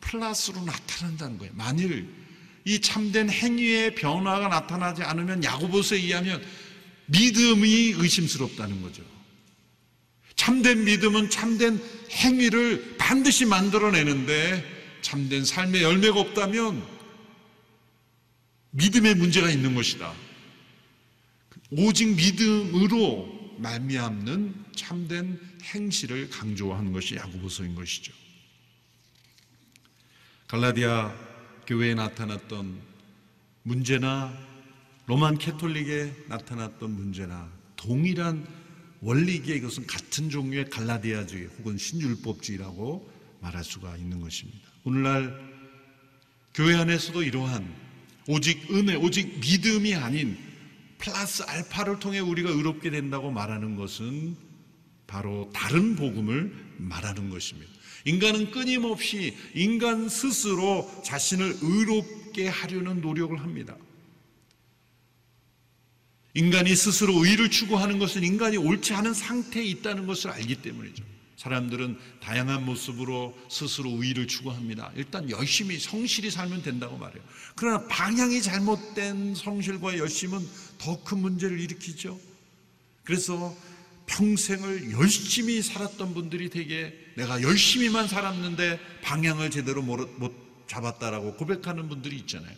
플러스로 0.00 0.60
나타난다는 0.62 1.38
거예요. 1.38 1.52
만일 1.54 2.08
이 2.64 2.80
참된 2.80 3.28
행위의 3.28 3.94
변화가 3.94 4.48
나타나지 4.48 5.02
않으면 5.02 5.42
야고보서에 5.42 5.98
의하면 5.98 6.42
믿음이 7.06 7.94
의심스럽다는 7.96 8.82
거죠. 8.82 9.02
참된 10.36 10.84
믿음은 10.84 11.30
참된 11.30 11.80
행위를 12.10 12.96
반드시 12.98 13.44
만들어내는데 13.44 14.64
참된 15.02 15.44
삶의 15.44 15.82
열매가 15.82 16.18
없다면 16.18 16.84
믿음의 18.70 19.16
문제가 19.16 19.50
있는 19.50 19.74
것이다. 19.74 20.12
오직 21.70 22.14
믿음으로 22.14 23.56
말미암는 23.58 24.64
참된 24.74 25.38
행실을 25.62 26.30
강조하는 26.30 26.92
것이 26.92 27.16
야고보서인 27.16 27.74
것이죠. 27.74 28.12
갈라디아 30.52 31.10
교회에 31.66 31.94
나타났던 31.94 32.78
문제나 33.62 34.30
로만 35.06 35.38
캐톨릭에 35.38 36.12
나타났던 36.28 36.90
문제나 36.90 37.50
동일한 37.74 38.46
원리기에 39.00 39.56
이것은 39.56 39.86
같은 39.86 40.28
종류의 40.28 40.68
갈라디아주의 40.68 41.46
혹은 41.56 41.78
신율법주의라고 41.78 43.10
말할 43.40 43.64
수가 43.64 43.96
있는 43.96 44.20
것입니다. 44.20 44.68
오늘날 44.84 45.40
교회 46.52 46.74
안에서도 46.76 47.22
이러한 47.22 47.74
오직 48.28 48.70
은혜, 48.74 48.94
오직 48.94 49.40
믿음이 49.40 49.94
아닌 49.94 50.36
플러스 50.98 51.44
알파를 51.44 51.98
통해 51.98 52.18
우리가 52.18 52.50
의롭게 52.50 52.90
된다고 52.90 53.30
말하는 53.30 53.74
것은 53.74 54.36
바로 55.06 55.50
다른 55.54 55.96
복음을 55.96 56.54
말하는 56.76 57.30
것입니다. 57.30 57.72
인간은 58.04 58.50
끊임없이 58.50 59.36
인간 59.54 60.08
스스로 60.08 60.90
자신을 61.04 61.58
의롭게 61.62 62.48
하려는 62.48 63.00
노력을 63.00 63.38
합니다. 63.40 63.76
인간이 66.34 66.74
스스로 66.74 67.24
의를 67.24 67.50
추구하는 67.50 67.98
것은 67.98 68.24
인간이 68.24 68.56
옳지 68.56 68.94
않은 68.94 69.12
상태에 69.12 69.64
있다는 69.64 70.06
것을 70.06 70.30
알기 70.30 70.56
때문이죠. 70.56 71.04
사람들은 71.36 71.98
다양한 72.20 72.64
모습으로 72.64 73.36
스스로 73.50 73.90
의를 74.02 74.28
추구합니다. 74.28 74.92
일단 74.94 75.28
열심히 75.28 75.78
성실히 75.78 76.30
살면 76.30 76.62
된다고 76.62 76.96
말해요. 76.96 77.22
그러나 77.56 77.86
방향이 77.88 78.40
잘못된 78.40 79.34
성실과 79.34 79.98
열심은 79.98 80.38
더 80.78 81.02
큰 81.02 81.18
문제를 81.18 81.58
일으키죠. 81.60 82.18
그래서 83.04 83.54
평생을 84.06 84.92
열심히 84.92 85.60
살았던 85.62 86.14
분들이 86.14 86.48
되게 86.48 86.96
내가 87.16 87.42
열심히만 87.42 88.08
살았는데 88.08 89.00
방향을 89.02 89.50
제대로 89.50 89.82
못 89.82 90.66
잡았다라고 90.66 91.34
고백하는 91.36 91.88
분들이 91.88 92.16
있잖아요. 92.18 92.56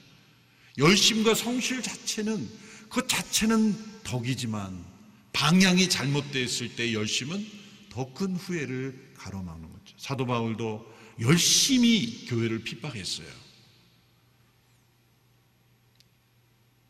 열심과 0.78 1.34
성실 1.34 1.82
자체는 1.82 2.48
그 2.88 3.06
자체는 3.06 4.02
덕이지만 4.04 4.84
방향이 5.32 5.88
잘못되었을 5.88 6.76
때 6.76 6.92
열심은 6.92 7.64
더 7.90 8.12
큰 8.12 8.34
후회를 8.36 9.12
가로막는 9.16 9.72
거죠. 9.72 9.94
사도 9.98 10.26
바울도 10.26 10.94
열심히 11.20 12.26
교회를 12.26 12.64
핍박했어요. 12.64 13.28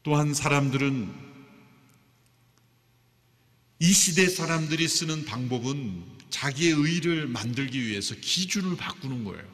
또한 0.03 0.35
사람들은 0.35 1.15
이 3.81 3.93
시대 3.93 4.29
사람들이 4.29 4.89
쓰는 4.89 5.25
방법은 5.25 6.14
자기의 6.35 6.73
의를 6.73 7.29
만들기 7.29 7.81
위해서 7.87 8.17
기준을 8.21 8.77
바꾸는 8.77 9.23
거예요. 9.23 9.45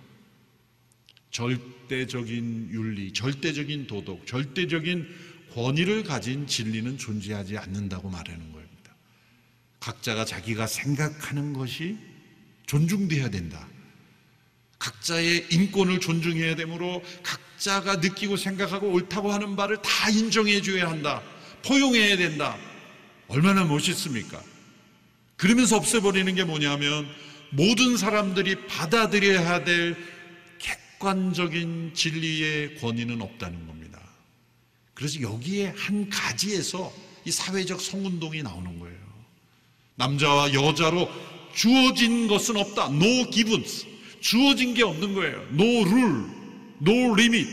절대적인 1.31 2.71
윤리, 2.73 3.13
절대적인 3.13 3.87
도덕, 3.87 4.27
절대적인 4.27 5.07
권위를 5.53 6.05
가진 6.05 6.47
진리는 6.47 6.97
존재하지 6.97 7.59
않는다고 7.59 8.09
말하는 8.09 8.51
겁니다. 8.51 8.97
각자가 9.79 10.25
자기가 10.25 10.67
생각하는 10.67 11.53
것이 11.53 11.99
존중돼야 12.65 13.29
된다. 13.29 13.69
각자의 14.79 15.49
인권을 15.51 16.01
존중해야 16.01 16.57
되므로 16.57 17.05
각자가 17.23 17.97
느끼고 17.97 18.39
생각하고 18.39 18.91
옳다고 18.91 19.31
하는 19.31 19.55
바를 19.55 19.77
다 19.83 20.09
인정해 20.09 20.63
줘야 20.63 20.89
한다. 20.89 21.23
포용해야 21.63 22.17
된다. 22.17 22.57
얼마나 23.29 23.65
멋있습니까? 23.65 24.43
그러면서 25.41 25.77
없애버리는 25.79 26.35
게 26.35 26.45
뭐냐면 26.45 27.09
모든 27.49 27.97
사람들이 27.97 28.67
받아들여야 28.67 29.65
될 29.65 29.97
객관적인 30.59 31.93
진리의 31.95 32.75
권위는 32.77 33.23
없다는 33.23 33.67
겁니다. 33.67 34.03
그래서 34.93 35.23
여기에 35.23 35.73
한 35.75 36.11
가지에서 36.11 36.93
이 37.25 37.31
사회적 37.31 37.81
성운동이 37.81 38.43
나오는 38.43 38.79
거예요. 38.79 38.99
남자와 39.95 40.53
여자로 40.53 41.09
주어진 41.55 42.29
것은 42.29 42.59
없다. 42.59 42.89
No 42.89 43.31
givens. 43.31 43.87
주어진 44.21 44.75
게 44.75 44.83
없는 44.83 45.15
거예요. 45.15 45.41
No 45.53 45.87
rule, 45.89 46.31
no 46.87 47.15
limit. 47.15 47.49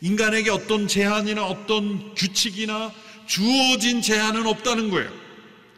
인간에게 0.00 0.48
어떤 0.48 0.88
제한이나 0.88 1.44
어떤 1.44 2.14
규칙이나 2.14 2.90
주어진 3.26 4.00
제한은 4.00 4.46
없다는 4.46 4.88
거예요. 4.88 5.25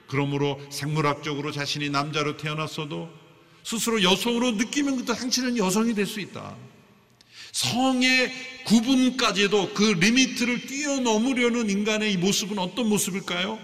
그러므로 0.08 0.60
생물학적으로 0.70 1.52
자신이 1.52 1.90
남자로 1.90 2.36
태어났어도 2.36 3.08
스스로 3.62 4.02
여성으로 4.02 4.52
느끼면 4.52 4.96
그때 4.96 5.14
당신은 5.14 5.58
여성이 5.58 5.94
될 5.94 6.06
수 6.06 6.20
있다. 6.20 6.56
성의 7.52 8.32
구분까지도 8.64 9.74
그 9.74 9.82
리미트를 9.82 10.66
뛰어넘으려는 10.66 11.70
인간의 11.70 12.12
이 12.12 12.16
모습은 12.16 12.58
어떤 12.58 12.88
모습일까요? 12.88 13.58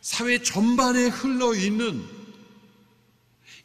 사회 0.00 0.42
전반에 0.42 1.06
흘러 1.06 1.54
있는 1.54 2.04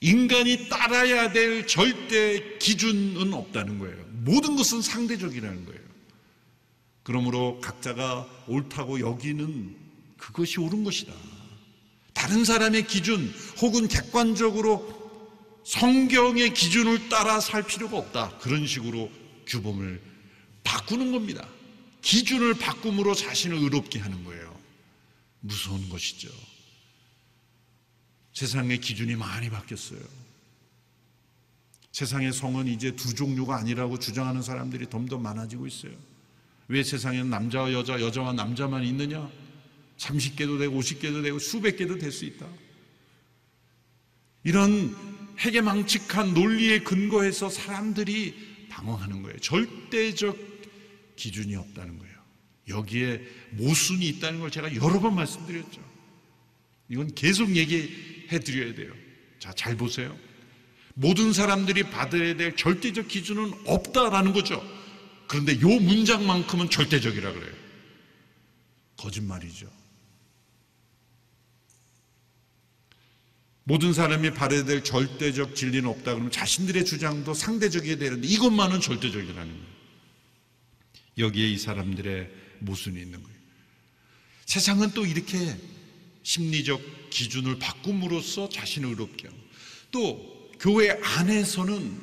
인간이 0.01 0.69
따라야 0.69 1.31
될 1.33 1.67
절대 1.67 2.57
기준은 2.59 3.33
없다는 3.33 3.79
거예요. 3.79 3.97
모든 4.23 4.55
것은 4.55 4.81
상대적이라는 4.81 5.65
거예요. 5.65 5.81
그러므로 7.03 7.59
각자가 7.59 8.27
옳다고 8.47 8.99
여기는 9.01 9.75
그것이 10.17 10.59
옳은 10.59 10.83
것이다. 10.83 11.11
다른 12.19 12.43
사람의 12.43 12.85
기준 12.85 13.33
혹은 13.61 13.87
객관적으로 13.87 14.99
성경의 15.63 16.53
기준을 16.53 17.07
따라 17.07 17.39
살 17.39 17.63
필요가 17.63 17.97
없다. 17.97 18.37
그런 18.39 18.67
식으로 18.67 19.09
규범을 19.47 20.01
바꾸는 20.65 21.13
겁니다. 21.13 21.47
기준을 22.01 22.55
바꿈으로 22.55 23.15
자신을 23.15 23.55
의롭게 23.55 23.99
하는 23.99 24.25
거예요. 24.25 24.53
무서운 25.39 25.87
것이죠. 25.87 26.27
세상의 28.33 28.81
기준이 28.81 29.15
많이 29.15 29.49
바뀌었어요. 29.49 30.01
세상의 31.93 32.33
성은 32.33 32.67
이제 32.67 32.97
두 32.97 33.15
종류가 33.15 33.55
아니라고 33.55 33.97
주장하는 33.97 34.41
사람들이 34.41 34.87
점점 34.87 35.23
많아지고 35.23 35.67
있어요. 35.67 35.93
왜 36.67 36.83
세상에는 36.83 37.29
남자와 37.29 37.71
여자, 37.71 38.01
여자와 38.01 38.33
남자만 38.33 38.83
있느냐? 38.83 39.31
30개도 39.99 40.57
되고 40.59 40.79
50개도 40.79 41.21
되고 41.23 41.37
수백 41.39 41.77
개도 41.77 41.97
될 41.97 42.11
수 42.11 42.25
있다. 42.25 42.47
이런 44.43 44.95
해계망측한 45.39 46.33
논리에 46.33 46.79
근거해서 46.79 47.49
사람들이 47.49 48.67
방황하는 48.69 49.21
거예요. 49.21 49.37
절대적 49.39 50.37
기준이 51.15 51.55
없다는 51.55 51.99
거예요. 51.99 52.15
여기에 52.69 53.21
모순이 53.51 54.07
있다는 54.07 54.39
걸 54.39 54.51
제가 54.51 54.73
여러 54.75 54.99
번 54.99 55.15
말씀드렸죠. 55.15 55.81
이건 56.89 57.13
계속 57.15 57.55
얘기해 57.55 58.39
드려야 58.39 58.73
돼요. 58.75 58.93
자, 59.39 59.51
잘 59.53 59.75
보세요. 59.75 60.17
모든 60.93 61.33
사람들이 61.33 61.83
받아야 61.83 62.35
될 62.35 62.55
절대적 62.55 63.07
기준은 63.07 63.53
없다라는 63.65 64.33
거죠. 64.33 64.61
그런데 65.27 65.59
요 65.61 65.67
문장만큼은 65.67 66.69
절대적이라 66.69 67.33
그래요. 67.33 67.53
거짓말이죠. 68.97 69.78
모든 73.69 73.93
사람이 73.93 74.31
받아야 74.31 74.65
될 74.65 74.83
절대적 74.83 75.55
진리는 75.55 75.87
없다 75.87 76.13
그러면 76.13 76.31
자신들의 76.31 76.85
주장도 76.85 77.35
상대적이어야 77.35 77.99
되는데 77.99 78.27
이것만은 78.27 78.81
절대적이라는 78.81 79.35
거예요. 79.35 79.69
여기에 81.19 81.49
이 81.49 81.57
사람들의 81.59 82.29
모순이 82.61 82.99
있는 82.99 83.21
거예요. 83.21 83.37
세상은 84.47 84.89
또 84.95 85.05
이렇게 85.05 85.55
심리적 86.23 86.81
기준을 87.11 87.59
바꿈으로써 87.59 88.49
자신을 88.49 88.89
의롭게 88.89 89.27
하고 89.27 89.37
또 89.91 90.51
교회 90.59 90.89
안에서는 91.03 92.01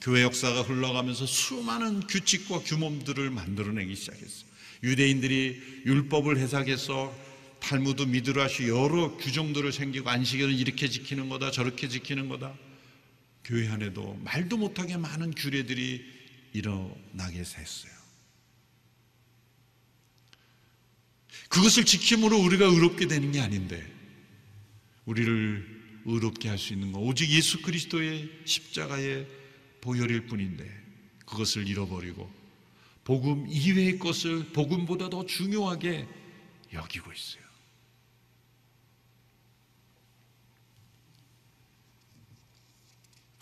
교회 0.00 0.22
역사가 0.22 0.62
흘러가면서 0.62 1.26
수많은 1.26 2.06
규칙과 2.06 2.60
규범들을 2.60 3.30
만들어내기 3.30 3.96
시작했어요. 3.96 4.48
유대인들이 4.84 5.60
율법을 5.86 6.38
해석해서 6.38 7.12
탈무드 7.60 8.02
미드라시 8.02 8.68
여러 8.68 9.16
규정들을 9.16 9.72
생기고 9.72 10.08
안식일은 10.08 10.54
이렇게 10.54 10.88
지키는 10.88 11.28
거다 11.28 11.50
저렇게 11.50 11.88
지키는 11.88 12.28
거다. 12.28 12.56
교회 13.44 13.68
안에도 13.68 14.14
말도 14.24 14.56
못하게 14.56 14.96
많은 14.96 15.32
규례들이 15.32 16.04
일어나게 16.52 17.38
했어요. 17.38 17.92
그것을 21.48 21.84
지킴으로 21.84 22.38
우리가 22.38 22.66
의롭게 22.66 23.06
되는 23.08 23.32
게 23.32 23.40
아닌데 23.40 23.84
우리를 25.04 25.80
의롭게 26.06 26.48
할 26.48 26.58
수 26.58 26.72
있는 26.72 26.92
건 26.92 27.02
오직 27.02 27.28
예수 27.30 27.60
그리스도의 27.62 28.30
십자가의 28.44 29.26
보혈일 29.80 30.26
뿐인데 30.26 30.64
그것을 31.26 31.66
잃어버리고 31.68 32.30
복음 33.04 33.46
이외의 33.48 33.98
것을 33.98 34.44
복음보다 34.52 35.10
더 35.10 35.26
중요하게 35.26 36.06
여기고 36.72 37.12
있어요. 37.12 37.39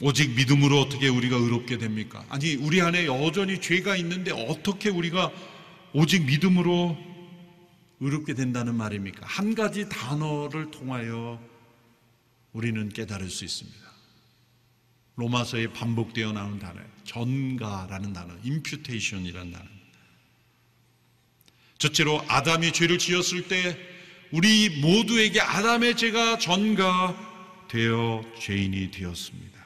오직 0.01 0.35
믿음으로 0.35 0.81
어떻게 0.81 1.09
우리가 1.09 1.37
의롭게 1.37 1.79
됩니까? 1.79 2.25
아니, 2.29 2.55
우리 2.55 2.81
안에 2.81 3.07
여전히 3.07 3.61
죄가 3.61 3.97
있는데 3.97 4.31
어떻게 4.31 4.91
우리가 4.91 5.33
오직 5.93 6.25
믿음으로 6.25 6.97
의롭게 8.01 8.35
된다는 8.35 8.77
말입니까? 8.77 9.27
한 9.27 9.55
가지 9.57 9.89
단어를 9.89 10.71
통하여 10.71 11.43
우리는 12.53 12.89
깨달을 12.89 13.29
수 13.29 13.45
있습니다. 13.45 13.89
로마서에 15.17 15.73
반복되어 15.73 16.33
나오는 16.33 16.61
단어예요. 16.61 16.89
전가라는 17.03 18.13
단어, 18.13 18.35
imputation이라는 18.45 19.51
단어. 19.53 19.67
첫째로 21.79 22.25
아담이 22.29 22.73
죄를 22.73 22.99
지었을 22.99 23.49
때 23.49 23.77
우리 24.31 24.69
모두에게 24.81 25.41
아담의 25.41 25.97
죄가 25.97 26.39
전가되어 26.39 27.17
죄인이 28.41 28.91
되었습니다. 28.93 29.58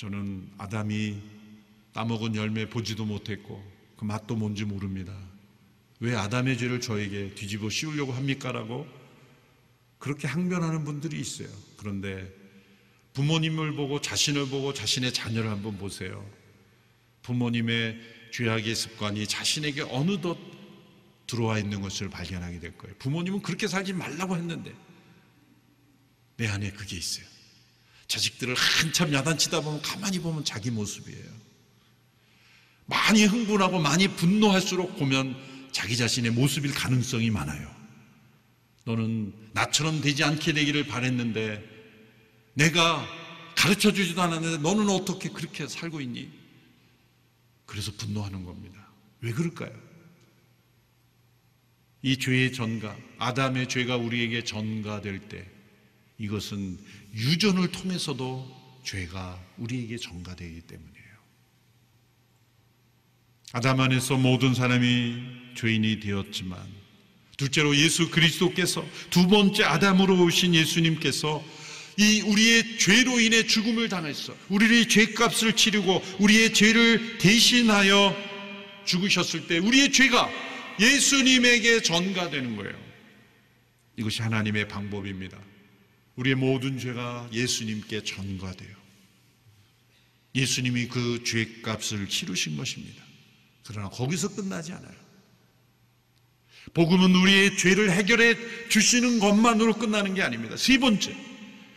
저는 0.00 0.48
아담이 0.56 1.20
따먹은 1.92 2.34
열매 2.34 2.66
보지도 2.70 3.04
못했고 3.04 3.62
그 3.98 4.06
맛도 4.06 4.34
뭔지 4.34 4.64
모릅니다. 4.64 5.14
왜 5.98 6.16
아담의 6.16 6.56
죄를 6.56 6.80
저에게 6.80 7.34
뒤집어 7.34 7.68
씌우려고 7.68 8.10
합니까? 8.12 8.50
라고 8.50 8.86
그렇게 9.98 10.26
항변하는 10.26 10.86
분들이 10.86 11.20
있어요. 11.20 11.48
그런데 11.76 12.32
부모님을 13.12 13.74
보고 13.74 14.00
자신을 14.00 14.46
보고 14.46 14.72
자신의 14.72 15.12
자녀를 15.12 15.50
한번 15.50 15.76
보세요. 15.76 16.26
부모님의 17.20 18.00
죄악의 18.32 18.74
습관이 18.74 19.26
자신에게 19.26 19.82
어느덧 19.82 20.38
들어와 21.26 21.58
있는 21.58 21.82
것을 21.82 22.08
발견하게 22.08 22.58
될 22.58 22.78
거예요. 22.78 22.96
부모님은 23.00 23.42
그렇게 23.42 23.68
살지 23.68 23.92
말라고 23.92 24.34
했는데 24.34 24.74
내 26.38 26.46
안에 26.46 26.70
그게 26.70 26.96
있어요. 26.96 27.26
자식들을 28.10 28.56
한참 28.56 29.12
야단치다 29.12 29.60
보면 29.60 29.82
가만히 29.82 30.18
보면 30.18 30.44
자기 30.44 30.70
모습이에요. 30.72 31.24
많이 32.86 33.24
흥분하고 33.24 33.78
많이 33.78 34.08
분노할수록 34.08 34.98
보면 34.98 35.36
자기 35.70 35.96
자신의 35.96 36.32
모습일 36.32 36.74
가능성이 36.74 37.30
많아요. 37.30 37.72
너는 38.84 39.32
나처럼 39.52 40.00
되지 40.00 40.24
않게 40.24 40.52
되기를 40.52 40.88
바랬는데 40.88 41.64
내가 42.54 43.06
가르쳐 43.54 43.92
주지도 43.92 44.20
않았는데 44.22 44.58
너는 44.58 44.88
어떻게 44.88 45.28
그렇게 45.28 45.68
살고 45.68 46.00
있니? 46.00 46.28
그래서 47.64 47.92
분노하는 47.92 48.44
겁니다. 48.44 48.88
왜 49.20 49.30
그럴까요? 49.30 49.70
이 52.02 52.18
죄의 52.18 52.54
전가, 52.54 52.96
아담의 53.18 53.68
죄가 53.68 53.96
우리에게 53.98 54.42
전가될 54.42 55.28
때 55.28 55.48
이것은 56.18 56.78
유전을 57.14 57.72
통해서도 57.72 58.60
죄가 58.84 59.38
우리에게 59.58 59.96
전가되기 59.96 60.62
때문이에요. 60.62 61.00
아담 63.52 63.80
안에서 63.80 64.16
모든 64.16 64.54
사람이 64.54 65.16
죄인이 65.56 66.00
되었지만 66.00 66.58
둘째로 67.36 67.74
예수 67.76 68.10
그리스도께서 68.10 68.84
두 69.10 69.26
번째 69.26 69.64
아담으로 69.64 70.24
오신 70.24 70.54
예수님께서 70.54 71.42
이 71.96 72.20
우리의 72.22 72.78
죄로 72.78 73.18
인해 73.18 73.46
죽음을 73.46 73.88
당했어. 73.88 74.34
우리의 74.48 74.88
죄값을 74.88 75.54
치르고 75.54 76.02
우리의 76.18 76.54
죄를 76.54 77.18
대신하여 77.18 78.16
죽으셨을 78.84 79.46
때 79.46 79.58
우리의 79.58 79.92
죄가 79.92 80.30
예수님에게 80.78 81.82
전가되는 81.82 82.56
거예요. 82.56 82.78
이것이 83.96 84.22
하나님의 84.22 84.68
방법입니다. 84.68 85.38
우리의 86.16 86.34
모든 86.36 86.78
죄가 86.78 87.28
예수님께 87.32 88.04
전가돼요. 88.04 88.76
예수님이 90.34 90.88
그 90.88 91.24
죄값을 91.24 92.08
치르신 92.08 92.56
것입니다. 92.56 93.02
그러나 93.64 93.88
거기서 93.88 94.34
끝나지 94.34 94.72
않아요. 94.72 95.00
복음은 96.74 97.14
우리의 97.14 97.56
죄를 97.56 97.90
해결해 97.90 98.36
주시는 98.68 99.18
것만으로 99.18 99.74
끝나는 99.74 100.14
게 100.14 100.22
아닙니다. 100.22 100.56
세 100.56 100.78
번째, 100.78 101.16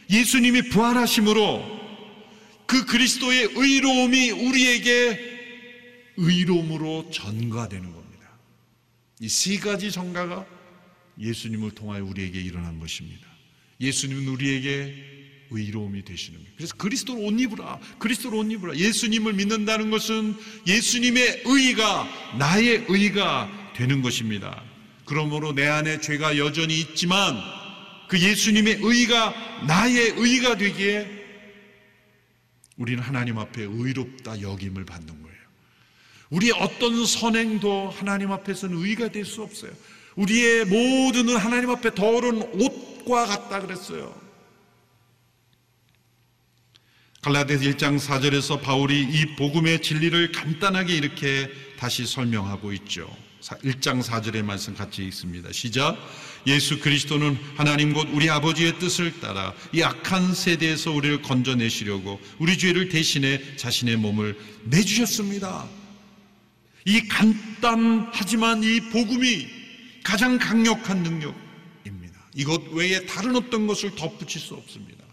예수님이 0.10 0.70
부활하심으로 0.70 1.82
그 2.68 2.86
그리스도의 2.86 3.54
의로움이 3.56 4.32
우리에게 4.32 5.34
의로움으로 6.18 7.10
전가되는 7.12 7.92
겁니다. 7.92 8.04
이 9.20 9.28
세 9.30 9.58
가지 9.58 9.92
전가가 9.92 10.46
예수님을 11.20 11.72
통하여 11.72 12.04
우리에게 12.04 12.42
일어난 12.42 12.80
것입니다. 12.80 13.33
예수님은 13.84 14.28
우리에게 14.28 14.94
의로움이 15.52 16.04
되시는 16.04 16.40
거예요. 16.40 16.54
그래서 16.58 16.76
그리스도로 16.76 17.20
옷 17.22 17.40
입으라. 17.40 17.80
그리스도로 18.00 18.40
옷 18.40 18.52
입으라. 18.52 18.76
예수님을 18.76 19.34
믿는다는 19.34 19.92
것은 19.92 20.36
예수님의 20.66 21.44
의가 21.46 22.08
나의 22.40 22.86
의가 22.88 23.74
되는 23.76 24.02
것입니다. 24.02 24.64
그러므로 25.06 25.54
내 25.54 25.68
안에 25.68 26.00
죄가 26.02 26.38
여전히 26.38 26.80
있지만 26.80 27.38
그 28.08 28.20
예수님의 28.20 28.80
의가 28.82 29.34
나의 29.68 30.14
의가 30.18 30.58
되기에 30.58 31.08
우리는 32.78 33.04
하나님 33.04 33.38
앞에 33.38 33.62
의롭다 33.64 34.42
여김을 34.42 34.86
받는 34.86 35.08
거예요. 35.08 35.38
우리의 36.32 36.54
어떤 36.54 37.06
선행도 37.06 37.90
하나님 37.92 38.32
앞에서는 38.32 38.76
의가 38.78 39.10
될 39.10 39.26
수 39.26 39.44
없어요. 39.44 39.72
우리의 40.16 40.66
모든 40.66 41.36
하나님 41.36 41.70
앞에 41.70 41.94
더러운 41.94 42.42
옷 42.42 42.93
과 43.06 43.26
같다 43.26 43.62
그랬어요. 43.62 44.24
갈라디아서 47.22 47.64
1장 47.64 48.00
4절에서 48.00 48.62
바울이 48.62 49.02
이 49.02 49.36
복음의 49.38 49.82
진리를 49.82 50.34
간단하게 50.34 50.94
이렇게 50.94 51.50
다시 51.80 52.06
설명하고 52.06 52.74
있죠. 52.74 53.10
1장 53.42 54.04
4절의 54.04 54.44
말씀 54.44 54.76
같이 54.76 55.06
읽습니다. 55.06 55.52
시작. 55.52 55.98
예수 56.48 56.80
그리스도는 56.80 57.38
하나님 57.56 57.94
곧 57.94 58.10
우리 58.12 58.30
아버지의 58.30 58.78
뜻을 58.80 59.20
따라 59.22 59.54
이 59.72 59.82
악한 59.82 60.34
세대에서 60.34 60.92
우리를 60.92 61.22
건져내시려고 61.22 62.20
우리 62.40 62.58
죄를 62.58 62.90
대신해 62.90 63.42
자신의 63.56 63.98
몸을 63.98 64.38
내주셨습니다. 64.66 65.66
이 66.86 67.08
간단하지만 67.08 68.64
이 68.64 68.82
복음이 68.90 69.48
가장 70.04 70.38
강력한 70.38 71.04
능력입니다. 71.04 71.43
이것 72.36 72.62
외에 72.72 73.06
다른 73.06 73.36
어떤 73.36 73.68
것을 73.68 73.96
덧붙일 73.96 74.42
수 74.42 74.56
없습니다. 74.56 75.04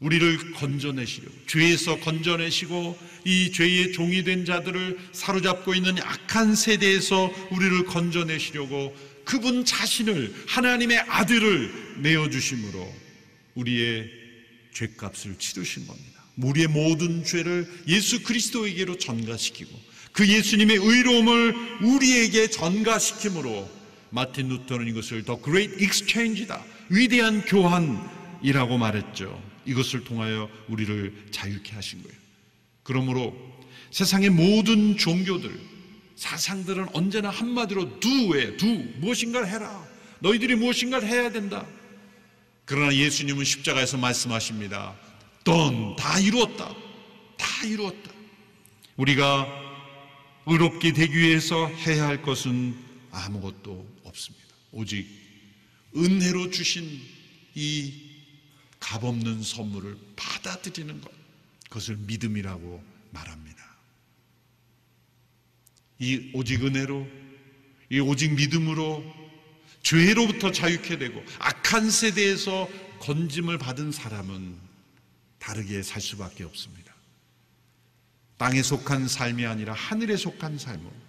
우리를 0.00 0.52
건져내시려고 0.52 1.34
죄에서 1.46 2.00
건져내시고 2.00 2.98
이 3.24 3.52
죄의 3.52 3.92
종이 3.92 4.24
된 4.24 4.44
자들을 4.44 4.98
사로잡고 5.12 5.74
있는 5.74 5.96
악한 6.02 6.56
세대에서 6.56 7.32
우리를 7.50 7.84
건져내시려고 7.84 8.96
그분 9.24 9.64
자신을 9.64 10.34
하나님의 10.48 10.98
아들을 10.98 12.00
내어 12.02 12.28
주심으로 12.28 12.92
우리의 13.54 14.10
죄값을 14.74 15.38
치르신 15.38 15.86
겁니다. 15.86 16.24
우리의 16.36 16.66
모든 16.66 17.24
죄를 17.24 17.70
예수 17.86 18.22
그리스도에게로 18.22 18.98
전가시키고 18.98 19.70
그 20.12 20.26
예수님의 20.26 20.76
의로움을 20.76 21.54
우리에게 21.82 22.48
전가시킴으로 22.48 23.81
마틴 24.12 24.48
루터는 24.48 24.86
이것을 24.88 25.24
The 25.24 25.40
Great 25.40 25.82
Exchange다. 25.82 26.62
위대한 26.90 27.40
교환이라고 27.42 28.78
말했죠. 28.78 29.42
이것을 29.64 30.04
통하여 30.04 30.48
우리를 30.68 31.28
자유케 31.30 31.72
하신 31.74 32.02
거예요. 32.02 32.16
그러므로 32.82 33.34
세상의 33.90 34.30
모든 34.30 34.96
종교들, 34.96 35.58
사상들은 36.16 36.88
언제나 36.92 37.30
한마디로 37.30 38.00
do에, 38.00 38.56
do, 38.56 38.68
무엇인가를 38.98 39.48
해라. 39.48 39.84
너희들이 40.20 40.56
무엇인가를 40.56 41.08
해야 41.08 41.30
된다. 41.30 41.66
그러나 42.64 42.94
예수님은 42.94 43.44
십자가에서 43.44 43.96
말씀하십니다. 43.96 44.94
done, 45.44 45.96
다 45.96 46.18
이루었다. 46.18 46.74
다 47.36 47.66
이루었다. 47.66 48.10
우리가 48.96 49.46
의롭게 50.46 50.92
되기 50.92 51.16
위해서 51.16 51.66
해야 51.66 52.06
할 52.06 52.22
것은 52.22 52.76
아무것도 53.10 53.91
없습니다. 54.12 54.54
오직 54.70 55.06
은혜로 55.96 56.50
주신 56.50 57.00
이 57.54 58.10
값없는 58.80 59.42
선물을 59.42 59.96
받아들이는 60.16 61.00
것. 61.00 61.10
그것을 61.68 61.96
믿음이라고 61.96 62.82
말합니다. 63.10 63.62
이 65.98 66.30
오직 66.34 66.64
은혜로, 66.64 67.06
이 67.90 68.00
오직 68.00 68.34
믿음으로 68.34 69.04
죄로부터 69.82 70.50
자유케 70.52 70.98
되고 70.98 71.24
악한 71.38 71.90
세대에서 71.90 72.68
건짐을 73.00 73.58
받은 73.58 73.92
사람은 73.92 74.56
다르게 75.38 75.82
살 75.82 76.00
수밖에 76.00 76.44
없습니다. 76.44 76.94
땅에 78.36 78.62
속한 78.62 79.08
삶이 79.08 79.46
아니라 79.46 79.72
하늘에 79.72 80.16
속한 80.16 80.58
삶으로. 80.58 81.01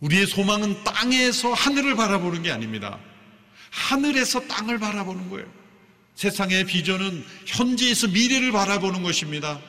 우리의 0.00 0.26
소망은 0.26 0.84
땅에서 0.84 1.52
하늘을 1.52 1.96
바라보는 1.96 2.42
게 2.42 2.50
아닙니다. 2.50 2.98
하늘에서 3.70 4.40
땅을 4.46 4.78
바라보는 4.78 5.30
거예요. 5.30 5.46
세상의 6.14 6.64
비전은 6.64 7.24
현재에서 7.46 8.08
미래를 8.08 8.52
바라보는 8.52 9.02
것입니다. 9.02 9.60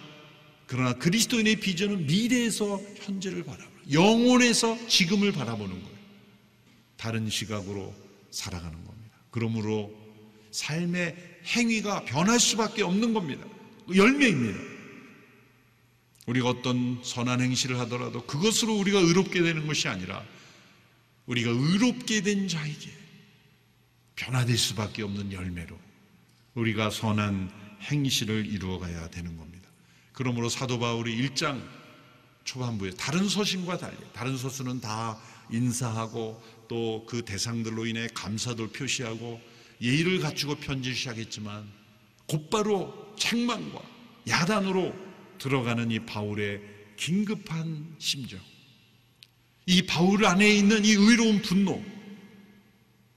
그러나 0.66 0.94
그리스도인의 0.94 1.58
비전은 1.58 2.08
미래에서 2.08 2.82
현재를 2.98 3.44
바라보는 3.44 3.92
영혼에서 3.92 4.78
지금을 4.88 5.32
바라보는 5.32 5.74
거예요. 5.82 5.98
다른 6.98 7.30
시각으로 7.30 7.94
살아가는 8.32 8.72
겁니다. 8.84 9.18
그러므로 9.32 9.92
삶의 10.52 11.16
행위가 11.46 12.04
변할 12.06 12.40
수밖에 12.40 12.84
없는 12.84 13.14
겁니다. 13.14 13.46
열매입니다. 13.94 14.77
우리가 16.28 16.50
어떤 16.50 17.02
선한 17.04 17.42
행실을 17.42 17.80
하더라도 17.80 18.26
그것으로 18.26 18.76
우리가 18.76 19.00
의롭게 19.00 19.42
되는 19.42 19.66
것이 19.66 19.88
아니라 19.88 20.24
우리가 21.26 21.50
의롭게 21.52 22.22
된 22.22 22.48
자에게 22.48 22.92
변화될 24.16 24.58
수밖에 24.58 25.04
없는 25.04 25.32
열매로 25.32 25.78
우리가 26.54 26.90
선한 26.90 27.52
행실을 27.82 28.46
이루어가야 28.46 29.10
되는 29.10 29.38
겁니다. 29.38 29.70
그러므로 30.12 30.50
사도 30.50 30.80
바울이 30.80 31.16
1장 31.30 31.62
초반부에 32.44 32.92
다른 32.92 33.28
서신과 33.28 33.78
달리 33.78 33.98
다른 34.14 34.38
서신은 34.38 34.82
다 34.82 35.20
인사하고 35.52 36.42
또 36.68 37.06
그 37.08 37.24
대상들로 37.24 37.86
인해 37.86 38.08
감사도 38.14 38.70
표시하고 38.72 39.40
예의를 39.82 40.20
갖추고 40.20 40.56
편지를 40.56 40.96
시작했지만 40.96 41.66
곧바로 42.26 43.14
책망과 43.18 43.82
야단으로 44.28 45.07
들어가는 45.38 45.92
이 45.92 46.00
바울의 46.00 46.62
긴급한 46.96 47.96
심정 48.00 48.40
이 49.66 49.82
바울 49.84 50.26
안에 50.26 50.50
있는 50.50 50.86
이 50.86 50.92
의로운 50.92 51.42
분노 51.42 51.84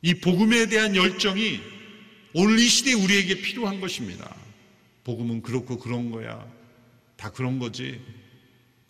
이 0.02 0.14
복음에 0.14 0.66
대한 0.66 0.96
열정이 0.96 1.60
오늘 2.32 2.58
이 2.58 2.68
시대에 2.68 2.94
우리에게 2.94 3.42
필요한 3.42 3.80
것입니다. 3.80 4.34
복음은 5.04 5.42
그렇고 5.42 5.78
그런 5.78 6.10
거야. 6.10 6.46
다 7.16 7.30
그런 7.30 7.58
거지. 7.58 8.00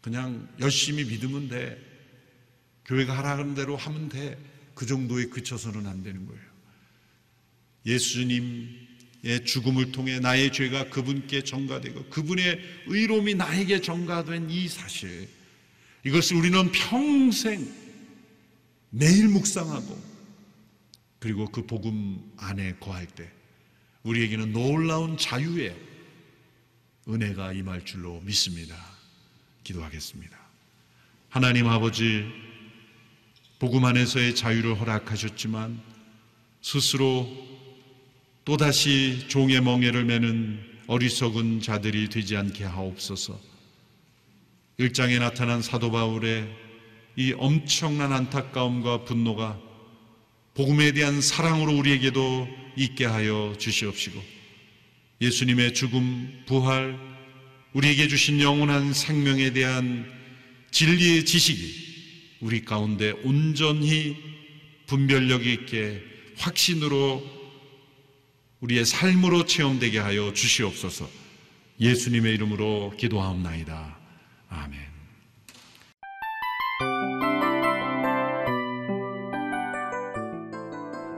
그냥 0.00 0.48
열심히 0.60 1.04
믿으면 1.04 1.48
돼. 1.48 1.78
교회가 2.84 3.16
하라는 3.18 3.54
대로 3.54 3.76
하면 3.76 4.08
돼. 4.08 4.38
그 4.74 4.86
정도에 4.86 5.26
그쳐서는 5.26 5.86
안 5.86 6.02
되는 6.02 6.26
거예요. 6.26 6.42
예수님의 7.86 8.89
죽음을 9.44 9.92
통해 9.92 10.18
나의 10.18 10.52
죄가 10.52 10.88
그분께 10.88 11.42
전가되고 11.42 12.06
그분의 12.06 12.58
의로움이 12.86 13.34
나에게 13.34 13.80
전가된 13.80 14.50
이 14.50 14.68
사실. 14.68 15.28
이것을 16.04 16.36
우리는 16.36 16.72
평생 16.72 17.70
매일 18.90 19.28
묵상하고 19.28 20.10
그리고 21.18 21.46
그 21.46 21.66
복음 21.66 22.32
안에 22.38 22.76
거할 22.80 23.06
때 23.06 23.30
우리에게는 24.02 24.52
놀라운 24.52 25.18
자유의 25.18 25.76
은혜가 27.06 27.52
임할 27.52 27.84
줄로 27.84 28.20
믿습니다. 28.22 28.74
기도하겠습니다. 29.64 30.38
하나님 31.28 31.68
아버지, 31.68 32.24
복음 33.58 33.84
안에서의 33.84 34.34
자유를 34.34 34.80
허락하셨지만 34.80 35.80
스스로 36.62 37.28
또다시 38.50 39.26
종의 39.28 39.60
멍에를 39.60 40.04
매는 40.04 40.58
어리석은 40.88 41.60
자들이 41.60 42.08
되지 42.08 42.36
않게 42.36 42.64
하옵소서. 42.64 43.40
일장에 44.76 45.20
나타난 45.20 45.62
사도 45.62 45.92
바울의 45.92 46.48
이 47.14 47.32
엄청난 47.38 48.12
안타까움과 48.12 49.04
분노가 49.04 49.56
복음에 50.54 50.90
대한 50.90 51.20
사랑으로 51.20 51.76
우리에게도 51.76 52.48
있게 52.76 53.04
하여 53.04 53.54
주시옵시고 53.56 54.20
예수님의 55.20 55.72
죽음, 55.72 56.42
부활, 56.46 56.98
우리에게 57.72 58.08
주신 58.08 58.40
영원한 58.40 58.92
생명에 58.92 59.52
대한 59.52 60.10
진리의 60.72 61.24
지식이 61.24 62.38
우리 62.40 62.64
가운데 62.64 63.12
온전히 63.22 64.16
분별력 64.86 65.46
있게 65.46 66.02
확신으로 66.36 67.39
우리의 68.60 68.84
삶으로 68.84 69.46
체험되게 69.46 69.98
하여 69.98 70.32
주시옵소서 70.32 71.08
예수님의 71.80 72.34
이름으로 72.34 72.92
기도하옵나이다. 72.98 73.98
아멘. 74.50 74.78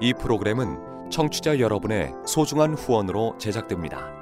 이 0.01 0.13
프로그램은 0.21 1.11
청취자 1.11 1.59
여러분의 1.59 2.13
소중한 2.27 2.75
후원으로 2.75 3.37
제작됩니다. 3.39 4.22